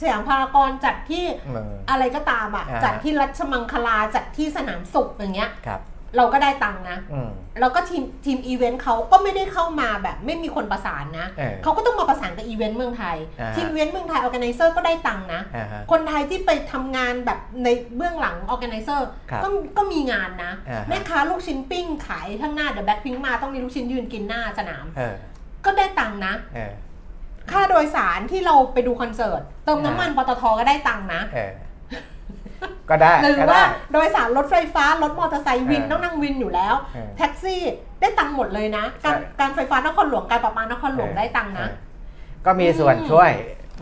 [0.00, 5.82] สยามพารากอนจัดที่เอออะไรก็ตามอะอ่าจัดที่รัชมังคลาจัดที่สนามศุภอย่างเงี้ยครับ
[6.16, 7.30] เราก็ได้ตังค์นะอืม
[7.60, 25.14] แล้วก็ทีมทีมอีเวนต์เขาก็ไม่ได้เข้ามาแบบไม่มีคนประสานนะเออเขาก็ต้องมาประสานกับอีเวนต์เมืองไทยอ่าฮะทีมอีเวนต์เมืองไทย organizer ก็ได้ตังค์นะอ่าฮะคนไทยที่ไปทำงานแบบในเบื้องหลัง organizer ครับก็ก็มีงานนะอ่าฮะแม่ค้าลูกชิ้นปิ้งขายข้างหน้าเนอะแบ็คพิงมาต้องมีลูกชิ้นยืนกินหน้าสนามเออ
[25.64, 26.72] ก็ได้ตังค์นะเออ
[27.52, 31.52] ค่าโดยสารที่เราไปดูคอนเสิร์ต เติมน้ำมันปตทก็ได้ตังค์นะเออ
[32.90, 37.62] ก็ได้หรือก็ว่าได้โดยสารรถไฟฟ้ารถมอเตอร์ไซค์วินเออต้องนั่งวินอยู่แล้วเออแท็กซี่
[38.00, 41.74] ได้ตังค์หมดเลยนะ การใช่การไฟฟ้านครหลวงการประปานครหลวงเออได้ตังค์นะเออ
[42.46, 43.30] ก็มีส่วนอืมช่วย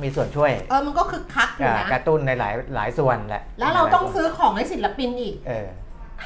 [0.03, 5.67] มีส่วนช่วย เออมันก็คึกคักอยู่อ่านะกระตุ้นในหลายหลายส่วนแหละ แล้วเราต้องซื้อของให้ศิลปินอีกเออ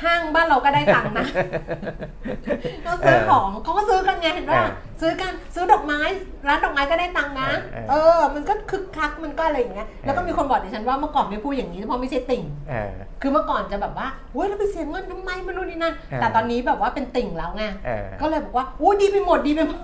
[0.03, 1.27] ห้างบ้านเราก็ได้ตังค์นะ
[2.85, 4.71] เราซื้อของเขาก็ซื้อกันไงเห็นป่ะเออ
[5.01, 6.01] ซื้อกันซื้อดอกไม้
[6.49, 12.91] ร้านดอกไม้ก็ได้ตังค์นะเออเออ มันก็คึกคักมันก็อะไรอย่างเงี้ยแล้วก็มีคนบอกดิฉันว่าเมื่อก่อนไม่พูดอย่างนี้เพราะไม่ใช่ติ่งเออ
[13.23, 19.83] คือเมื่อก่อนจะแบบว่าโอ้ยเราไปเสียเงินทำไมไม่รู้นี่นั่นเออแต่ตอนนี้แบบว่าเป็นติ่งแล้วไงเออก็เลยบอกว่าโอ้ยดีไปหมดดีไปหมด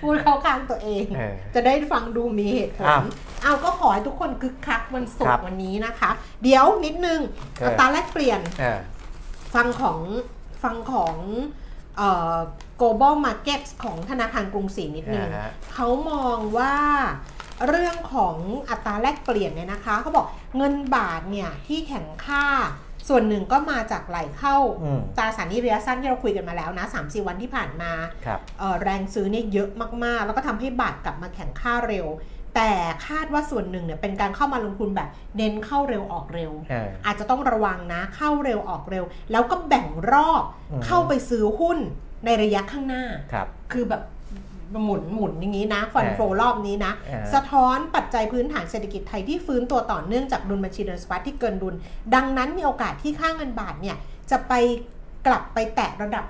[0.00, 3.02] พูดเข้าข้างตัวเองเออจะได้ฟังดูมีเหตุผลอ้าว
[3.42, 6.10] เอาก็ขอให้ทุกคนคึกคักวันศุกครัร์บวันนี้นะคะ
[6.42, 7.20] เดี๋ยวนิดนึง
[7.60, 8.80] เอออัอัตราแลกเปลี่ยนเออ
[9.54, 9.98] ฟังของ
[10.62, 11.16] ฟังของ
[11.96, 12.36] เอ่อ
[12.80, 16.74] global market ของธนาคารกรุงศรีนิดนึงอ่าฮะเขามองว่า
[17.68, 18.36] เรื่องของ
[18.70, 20.26] อัตราแลกเปลี่ยนเนี่ยนะคะเขาบอก
[20.56, 22.44] เงินบาทเนี่ยที่แข็งค่า
[23.08, 27.92] ส่วนหนึ่งก็มาจากไหลเข้าอืมตราสารหนี้ระยะสั้นที่เราคุยกันมาแล้วนะ3 4 วันที่ผ่านมา
[28.26, 29.68] ครับเอ่อแรงซื้อเนี่ยเยอะ
[30.04, 32.06] มากๆ แล้วก็ทำให้บาทกลับมาแข็งค่าเร็ว
[32.56, 32.72] แต่
[33.06, 41.78] คาดว่าส่วนหนึ่งเนี่ยเป็นการเข้ามาลงทุนแบบเน้นเข้าเร็วออกเร็วเอออาจจะต้องระวังนะเข้าเร็วออกเร็ว แล้วก็แบ่งรอบอืมเข้าไปซื้อหุ้น
[42.24, 44.02] ในระยะข้างหน้าครับคือแบบ
[44.84, 51.74] หมุนหมุนอย่างนี้นะฟันเออโฟรอบนี้นะเออสะท้อนปัจจัยพื้นฐานเศรษฐกิจไทยที่ฟื้นตัวต่อเนื่องจากดุลบัญชีเดินสะพัดที่เกินดุล
[52.14, 53.96] ดังนั้นมีโอกาสที่ค่าเงินบาทเนี่ย
[54.30, 54.52] จะไป
[55.26, 56.24] กลับไปแตะระดับ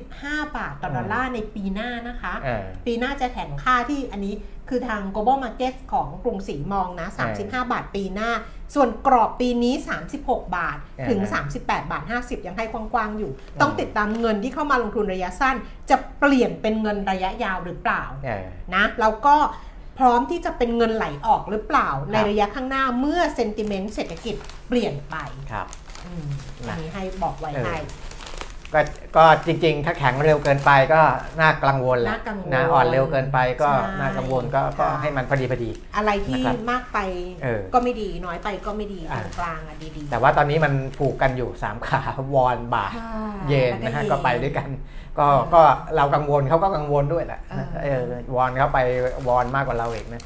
[0.00, 4.34] 35 บาทต่อดอลลาร์ในปีหน้านะคะเออปีหน้าจะแข่งค่าที่อันนี้
[4.68, 7.08] คือทาง global market ของกรุงศรีมองนะ
[7.40, 8.30] 35 บาทปีหน้า
[8.74, 9.74] ส่วนกรอบปีนี้
[10.14, 10.76] 36 บาท
[11.08, 15.56] ถึงอ่า38 บาท 50 ยังให้กว้างๆอยู่ ต้องติดตามเงินที่เข้ามาลงทุนระยะสั้น
[15.90, 18.44] จะเปลี่ยนเป็นเงินระยะยาวหรือเปล่าเออ
[18.74, 19.36] นะแล้วก็
[19.98, 24.36] พร้อมที่จะเป็นเงินไหลออกหรือเปล่าครับในระยะข้างหน้าเมื่อเซนติเมนต์เศรษฐกิจ
[24.68, 25.16] เปลี่ยนไป
[25.52, 25.66] ครับ
[26.06, 26.26] อืม
[26.68, 27.76] อันนี้ให้บอกไว้เออให้
[28.74, 28.80] ก็
[29.16, 31.00] ก็จริงๆ ถ้าแข็งเร็วเกินไปก็
[31.40, 36.98] น่ากังวลแหละน่ากังวลนะอ่อนเร็วเกินไปก็ใช่น่ากังวลก็ก็ค่ะ ให้มันพอดีพอดี อะไรที่นะครับมากไป
[37.42, 42.02] เออก็ไม่ดีน้อยไปก็ไม่ดีอ่า กลางๆอะดีๆ แต่ว่าตอนนี้มันผูกกันอยู่ 3 ขา
[42.34, 44.68] วอนบาทค่ะเยนนะฮะแล้วก็ไปด้วยกัน
[45.18, 45.60] ก็ก็
[45.96, 48.00] เรากังวลเขาก็กังวลด้วยแหละเออ เออ
[48.36, 48.78] วอนเขาไป
[49.28, 50.22] วอนมากกว่าเราอีกนะ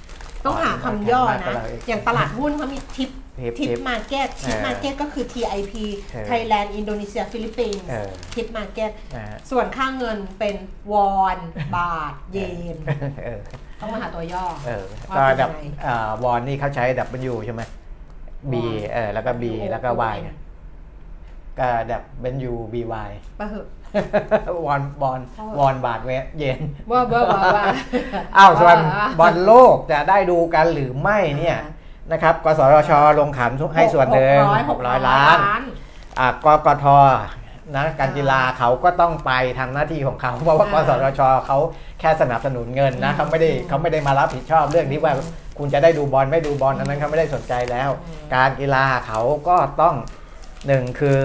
[0.47, 5.73] ต้องหาคำย่อมากกนะว่าเราอีกอย่างตลาดหุ้นเขามี TIP TIP TIP TIP market TIP เออ marketก็คือ TIP
[6.13, 10.57] เออ Thailand Indonesia Philippines เออ TIP marketนะฮะส่วนค่าเงินเป็น
[10.93, 11.39] วอน
[11.77, 12.39] บาท เย
[12.75, 12.77] น
[13.25, 13.41] เออ
[13.81, 16.85] ต้องมาหาตัวย่อเออว่าก็เป็นดับยังไงเอ่อวอนนี่เขาใช้
[17.33, 17.63] W ใช่ไหม
[18.53, 18.55] B
[18.93, 20.31] เออแล้วก็ B แล้วก็ Y ไง
[21.59, 22.75] ก็ดับเป็น U B
[23.09, 23.11] Y
[23.41, 23.67] ปะเหอะ
[24.67, 25.21] วอนบอล
[25.59, 26.61] วอนบาทเวทเย็น
[26.91, 27.65] ว่าว่าว่าว่า
[28.37, 31.59] อ้าวส่วนว่าบอลโลกจะได้ดูกันหรือไม่เนี่ย
[32.13, 35.63] นะครับกสทชลงขันให้ส่วนหนึ่งหหกกร้ร้ออยยล้าล้านน
[36.21, 36.87] อะกกท
[37.77, 41.59] นะการกีฬาเขาก็ต้องไปทำหน้าที่ของเขาเพราะว่ากสทชเขา
[42.01, 45.13] แค่สนับสนุนเงินนะเขาไม่ได้เขาไม่ได้มารับผิดชอบเรื่องที่ว่า
[45.59, 47.91] คุณจะได้ดูบอลไม่ดูบอลอันนั้นเขาไม่ได้สนใจแล้ว
[48.35, 49.95] การกีฬาเขาก็ต้อง
[50.67, 51.21] หนึ่งคือ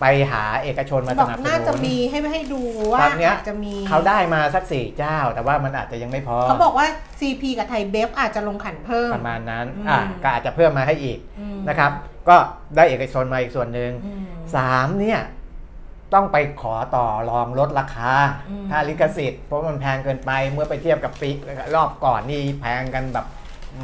[0.00, 2.62] ไปหาเอกชนมาบสอกนับสน่าจะนุนมีให้ให้ดู
[2.92, 6.86] ว่าตอนเนี้ยอาจจะมีเขาได้มาสักสี่เจ้า แต่ว่ามันอาจจะยังไม่พอ เขาบอกว่า
[7.20, 11.90] CP กับไทยเบฟอาจจะลงขันเพิ่ม ประมาณนั้นอืม อะก็อาจจะเพิ่มมาให้อีกอืมนะครับ
[12.28, 12.36] ก็
[12.76, 14.22] ได้เอกชนมาอีกส่วนหนึ่ง อืม
[14.56, 15.20] สามเนี่ย
[16.14, 18.12] ต้องไปขอต่อรองลดราคา
[18.48, 21.30] อืม ค่าลิขสิทธิ์ เพราะมันแพงเกินไปเมื่อไปเทียบกับปี
[21.74, 23.26] รอบก่อนนี่แพงกันแบบ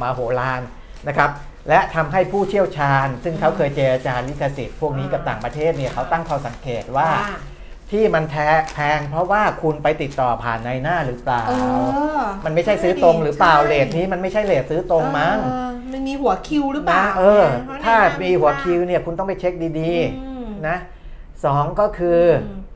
[0.01, 0.61] มาโหฬาร
[1.07, 1.29] นะครับ
[1.69, 7.37] และทำให้ผู้เชี่ยวชาญ ซึ่งเขาเคยเจรจาลิขสิทธิ์พวกนี้กับต่างประเทศเนี่ยเขาตั้งข้อสังเกตว่าว่า
[7.91, 11.53] ที่มันแท้แพงเพราะว่าคุณไปติดต่อผ่านในหน้าหรือเปล่าเอ
[12.17, 19.93] อมันไม่ใช่ซื้อตรงหรือเปล่าใช่เลทนี้มันไม่ใช่เลทซื้อตรงมั้งเออมันมีหัวคิวหรือเปล่านะเออเพระในถ้าน้มีหัวคิวเนี่ยคุณต้องไปเช็คดี
[20.25, 20.77] อืมๆนะ
[21.45, 22.66] สองก็คืออม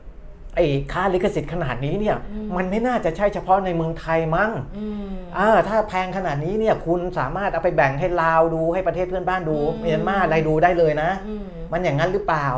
[0.56, 12.48] ไอ้ค่าลิขสิทธิ์ขนาดนี้เนี่ยอืมมันไม่น่าจะใช่เฉพาะในเมืองไทยมั้งอืมอ่าถ้าแพงขนาดนี้เนี่ยคุณสามารถเอาไปแบ่งให้ลาวดูให้ประเทศเพื่อนบ้านดูอืมเมียนมาอะไรดูได้เลยนะอืมมันอย่างนั้นหรือเปล่า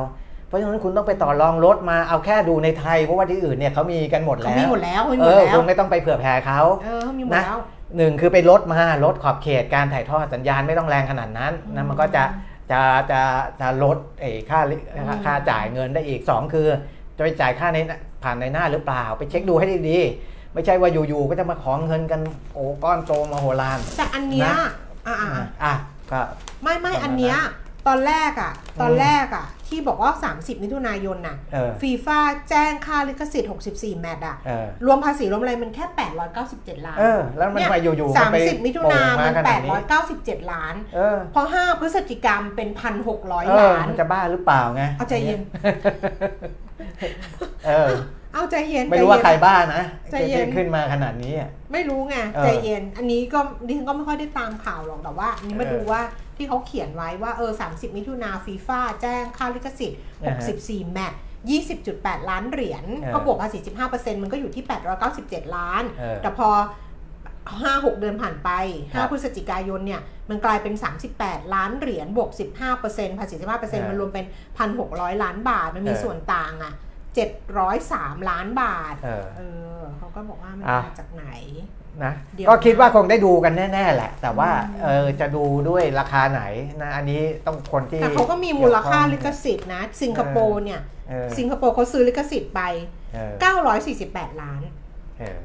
[0.48, 7.58] เพราะฉะนั้นคุณต้องไปต่อรองลดมาเอาแค่ดูในไทยเพราะว่าที่อื่นเนี่ยเขามีกันหมดเขาแล้วมีหมดแล้วเขามีหเอมดอแล้คุวณไม่ต้องไปเผื่อแผ่เขาเออเขามีหมดนะแล้ว
[7.96, 12.24] หนึ่งคือไปลดมาลดขอบเขตการถ่ายทอดสัญญาณไม่ต้องแรงขนาดนั้นอืนะมมันก็จะ
[12.70, 12.80] จะ
[13.10, 13.20] จะ
[13.60, 16.68] จะลดไอ้ค่าลิอืมค่าจ่ายเงินได้อีกสองคือ
[17.16, 17.78] จะไปจ่ายค่าใน
[18.22, 22.20] ผ่านในหน้าหรือเปล่า ไปเช็คดูให้ดีๆ ไม่ใช่ว่าอยู่ๆก็จะมาขอเงินกัน
[22.54, 24.70] โอ้ก้อนโตมาโหฬารแต่อันเนี้ยนะ
[25.06, 25.30] อ่าอะ
[25.64, 25.74] อะ
[26.10, 26.20] ก็
[26.62, 27.36] ไม่ไม่ประมาณอันเนี้ย
[27.88, 32.18] ตอนแรกอะ ตอนอืมแรกอะ ที่บอกว่า 30 มิถุนายนน่ะเออฟีฟ่า
[32.50, 35.84] แจ้งค่าลิขสิทธิ์ 64 แมตช์อะเออรวมภาษีรวมอะไรมันแค่
[36.36, 39.70] 897 ล้านเออแล้วมันเนี่ยมาอยู่ๆสามันมไปสิบมิถุนาโป่งมันขนาดนี้
[40.12, 45.40] 897 ล้านเออพอ 5 พฤศจิกายนเป็นเอ1,600อล้านมันจะบ้าหรือเปล่าไง เอาใจเย็น
[47.66, 47.90] เออ
[48.32, 56.02] เอาใจเย็นไม่รู้ว่าใจใครเย็นบ้านะใจเย็นที่ขึ้นมาขนาดนี้อะไม่รู้ไงเออใจเย็น อันนี้ก็ดิฉันก็ไม่ค่อยได้ตามข่าวหรอกแต่ว่าอันนี้มาเออดูว่า
[56.36, 61.20] ที่เขาเขียนไว้ว่าเออ 30 มิถุนาฟีฟ่าแจ้งค่าลิขสิทธิ์อ่าฮะ64 แมตช์
[61.74, 63.58] 20.8 ล้านเหรียญเออก็บวกภาษี
[63.90, 64.64] 15%มันก็อยู่ที่
[65.10, 66.48] 897 ล้านเออแต่พอ
[67.52, 68.50] 5-6เดือนผ่านไป
[68.94, 70.74] ครับ5พฤศจิกายนเนี่ยมันกลายเป็น
[71.14, 72.30] 38 ล้านเหรียญบวก
[72.74, 74.26] 15%ภาษี15%มันรวมเป็น
[74.74, 76.74] 1,600 ล้านบาท มันมีส่วนต่างอะ
[77.50, 79.42] 703 ล้านบาท เออเอ
[79.78, 81.26] อเขาก็บอกว่ามันอะมาจากไหน
[82.04, 86.42] นะเดี๋ยวก็คิดว่าคงได้ดูกันแน่ ๆ แหละ แต่ว่าอืมเออจะดูด้วยราคาไหน
[86.82, 90.80] นะอันนี้ต้องคนที่แต่เขาก็มีมูลค่าลิขเกี่ยวสิทธิ์นะ สิงคโปร์เนี่ย
[91.10, 92.60] เออสิงคโปร์เขาซื้อลิขสิทธิ์ไป
[93.14, 93.32] เออ
[94.32, 94.60] 948 ล้าน
[95.18, 95.38] เออ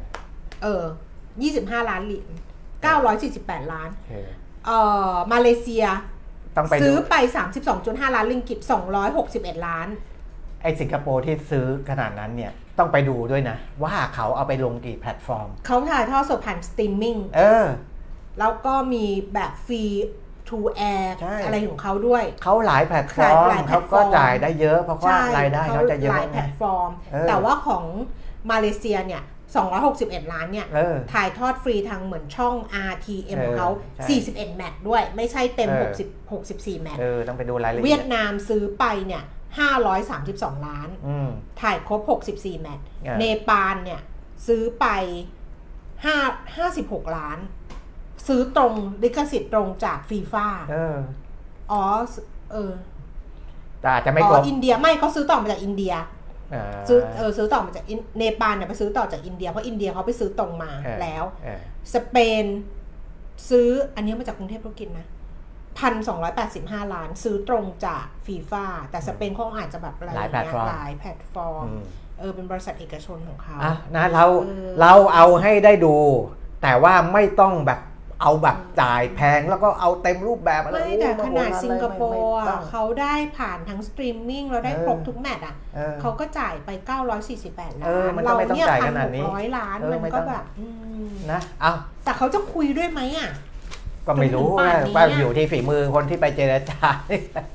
[0.64, 0.84] เออ
[1.42, 2.30] 25 ล้านเหรียญ
[3.00, 4.30] 948 ล้าน เออ
[4.66, 4.80] เอ่
[5.12, 5.86] อ มาเลเซีย
[6.58, 7.16] ต้องไปซื้ดูอไป
[7.66, 8.60] 32.5 ล้านริงกิต
[9.14, 9.88] 261 ล้าน
[10.62, 17.66] ไอ้สิงคโปร์ที่ซื้อขนาดนั้นเนี่ย ต้องไปดูด้วยนะ ว่าเขาเอาไปลงกี่แพลตฟอร์ม เขาถ่ายทอดสดผ่านสตรีมมิ่ง เออ
[18.40, 19.84] แล้วก็มีแบบฟรี
[20.50, 20.60] to
[20.94, 27.84] air ใช่อะไรของเขาด้วย เขาหลายแพลตฟอร์มหลายแพลเขาตฟอก็จ่ายได้เยอะเพราะว่าใช่รายได้เขาจะเยหอะลายแพไงลตฟอร์มเออแต่ว่าของ
[28.52, 29.24] มาเลเซียเนี่ย
[29.58, 32.56] 261 ล้านเนี่ยเออถ่ายทอดฟรีทางเหมือนช่อง
[32.92, 35.92] RTM เออของเขาใช่41 แมตช์ด้วย ไม่ใช่เต็มเออ
[36.30, 39.24] 60 64 แมตช์เออต้องไปดูรายละเอียด เวียดนามซื้อไปเนี่ย
[39.94, 41.30] 532 ล้านอืม
[41.62, 42.02] ถ่ายครบ
[42.34, 44.02] 64 แมตช์เออเนปาลเนี่ย
[44.48, 44.86] ซื้อไป
[46.06, 47.40] 5 56 ล้าน
[48.28, 48.74] ซื้อตรง
[49.04, 50.96] ลิขสิทธิ์ตรงจากฟีฟ่าเออ
[51.72, 51.84] อ๋อ
[52.52, 52.72] เออ
[53.82, 56.19] แต่อาจจะไม่อ๋ครบออินเดียไม่เขาซื้อต่อมาจากอินเดียเออ
[56.90, 61.60] ซื้อเออซื้อต่อมาจากอินเนปาลเนี่ยไปซื้อต่อจากอินเดียเพราะอินเดียเขาไปซื้อตรงมาเออแล้วเออ
[61.94, 62.46] สเปน
[63.50, 65.08] ซื้ออันนี้มาจากกรุงเทพธุรกิจนะ
[65.80, 71.84] พันสองร้อยแปดสิบห้าล้าน ซื้อตรงจากฟีฟ่าแต่สเปนเขาอาจจะแบบอะไรหลายแพลตฟอร์มหลายแพลตฟอร์มอืม
[72.20, 75.96] เออเป็นบริษัทเอกชนของเขาอะนะเราเออเราเอาให้ได้ดู
[76.62, 77.80] แต่ว่าไม่ต้องแบบ
[78.22, 90.68] เอาแบบจ่ายแพงแล้วก็เอาเต็มรูปแบบอะไรไม่แต่โอ้ขโหนาดอะไรสิงคโปร์ไม่อะต้องเขาได้ผ่านทั้งสตรีมมิ่งแล้วได้เออครบทุกแมตช์อะเออเขาก็จ่ายไป 948 ล้าเออนมันก็ไม่ต้องเนี่ยจ่ายพัขนนาหดกนี้ร้อยล้านเออมันไม่ก็ต้องแบบอื
[91.06, 91.72] มนะเอา
[92.04, 93.30] แต่เขาจะคุยด้วยไหมอะ
[94.08, 96.88] ก็ไม่รู้จนถึงป่าว่านนี้ว่าอะอยู่ที่ฝีมือคนที่ไปเจรจา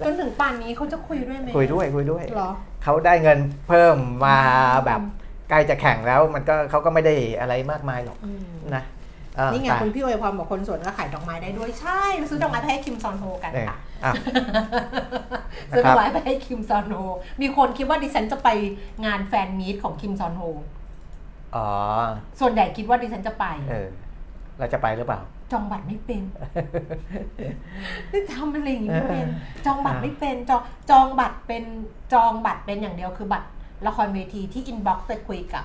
[0.07, 2.51] จนถึงป่านนี้เขาจะคุยด้วยไหมคุยด้วยคุยด้วยเหรอ
[2.85, 3.39] เขาได้เงิน
[3.69, 3.97] เพิ่ม
[4.27, 4.39] มา
[4.87, 5.01] แบบ
[5.51, 8.45] ใกล้จะแข่งแล้วมันก็เขาก็ไม่ได้อะไรมากมายหรอกอืม
[8.75, 8.94] นะเออ
[9.53, 14.13] นี่ไงแต่คุณพี่อวยพรบอกคนสวนก็ขายดอกไม้ได้ด้วยใช่เราซื้อดอกไม้ไปให้คิมซอนโฮกันเนี่ยค่ะอะ
[15.71, 16.97] ซื้อนะครับถวายไปให้คิมซอนโฮ
[17.41, 18.49] มีคนคิดว่าดิฉันจะไป
[19.07, 20.43] งานแฟนมีตของคิมซอนโฮ
[21.55, 21.67] อ๋อ
[22.41, 23.89] ส่วนใหญ่คิดว่าดิฉันจะไปเออ
[24.59, 25.21] เราจะไปหรือเปล่า
[25.53, 26.23] จองบัตรไม่เป็น
[28.13, 30.61] นี่ทำอะไรอย่างงี้ไม่เป็นเออจองบัตรไม่เป็นจอง
[30.91, 31.65] จองบัตรเป็น
[32.13, 33.49] จองบัตรเป็นอย่างเดียวคือบัตร
[33.87, 35.65] ละครเวทีที่อินบ็อกซ์ไปคุยกับ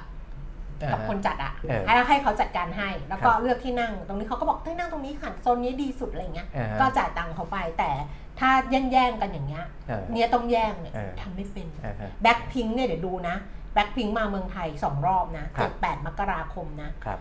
[0.91, 7.91] กับคนจัดอะเออให้ให้เขาจัดการให้ แล้วก็ครับเลือกที่นั่ง ตรงนี้เขาก็บอกให้นั่งตรงนี้ค่ะโซนนี้ดีสุดอะไรเงี้ยเออก็จ่ายตังค์เขาไปแต่
[8.39, 13.35] ถ้าแย่งๆกันอย่างเงี้ยเออเนี่ยต้องแย่งเนี่ยเออทำไม่เป็นเออฮะแบ็คพิงเนี่ยเดี๋ยวดูนะ
[13.73, 17.19] แบ็คพิงมาเมืองไทยสองรอบนะครับเจ็ดแปดมกราคมนะครับ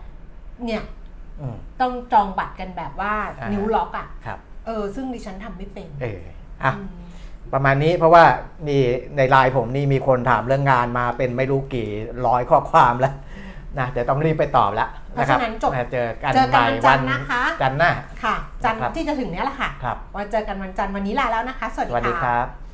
[0.65, 0.83] เนี่ย
[1.39, 6.21] อืมต้องจองบัตรกันแบบว่าอ่านิ้นิ้วล็อกอะครับเออซึ่งดิฉันทำไม่เป็นเออ
[6.63, 6.89] อะอืม
[7.53, 8.23] ประมาณนี้เพราะว่า
[8.67, 8.77] มี
[9.17, 11.87] ในไลน์ผมนี่มีคนถามเรื่องงานมาเป็นไม่รู้กี่
[12.27, 13.13] ร้อยข้อความแล้ว
[13.77, 17.91] นะเดี๋ยวต้องรีบไปตอบแล้วนะครับเพราะฉะนั้นจบเจอกันเจอกันใหม่วันจันทร์นะคะ จันทร์หน้า
[18.23, 22.68] ค่ะ จันทร์ครับที่จะถึงเนี้ยแหละค่ะครับวันเจอกันวันจันทร์วันนี้ลาแล้วนะคะ สวัสสดีวัสดีค่ะครับ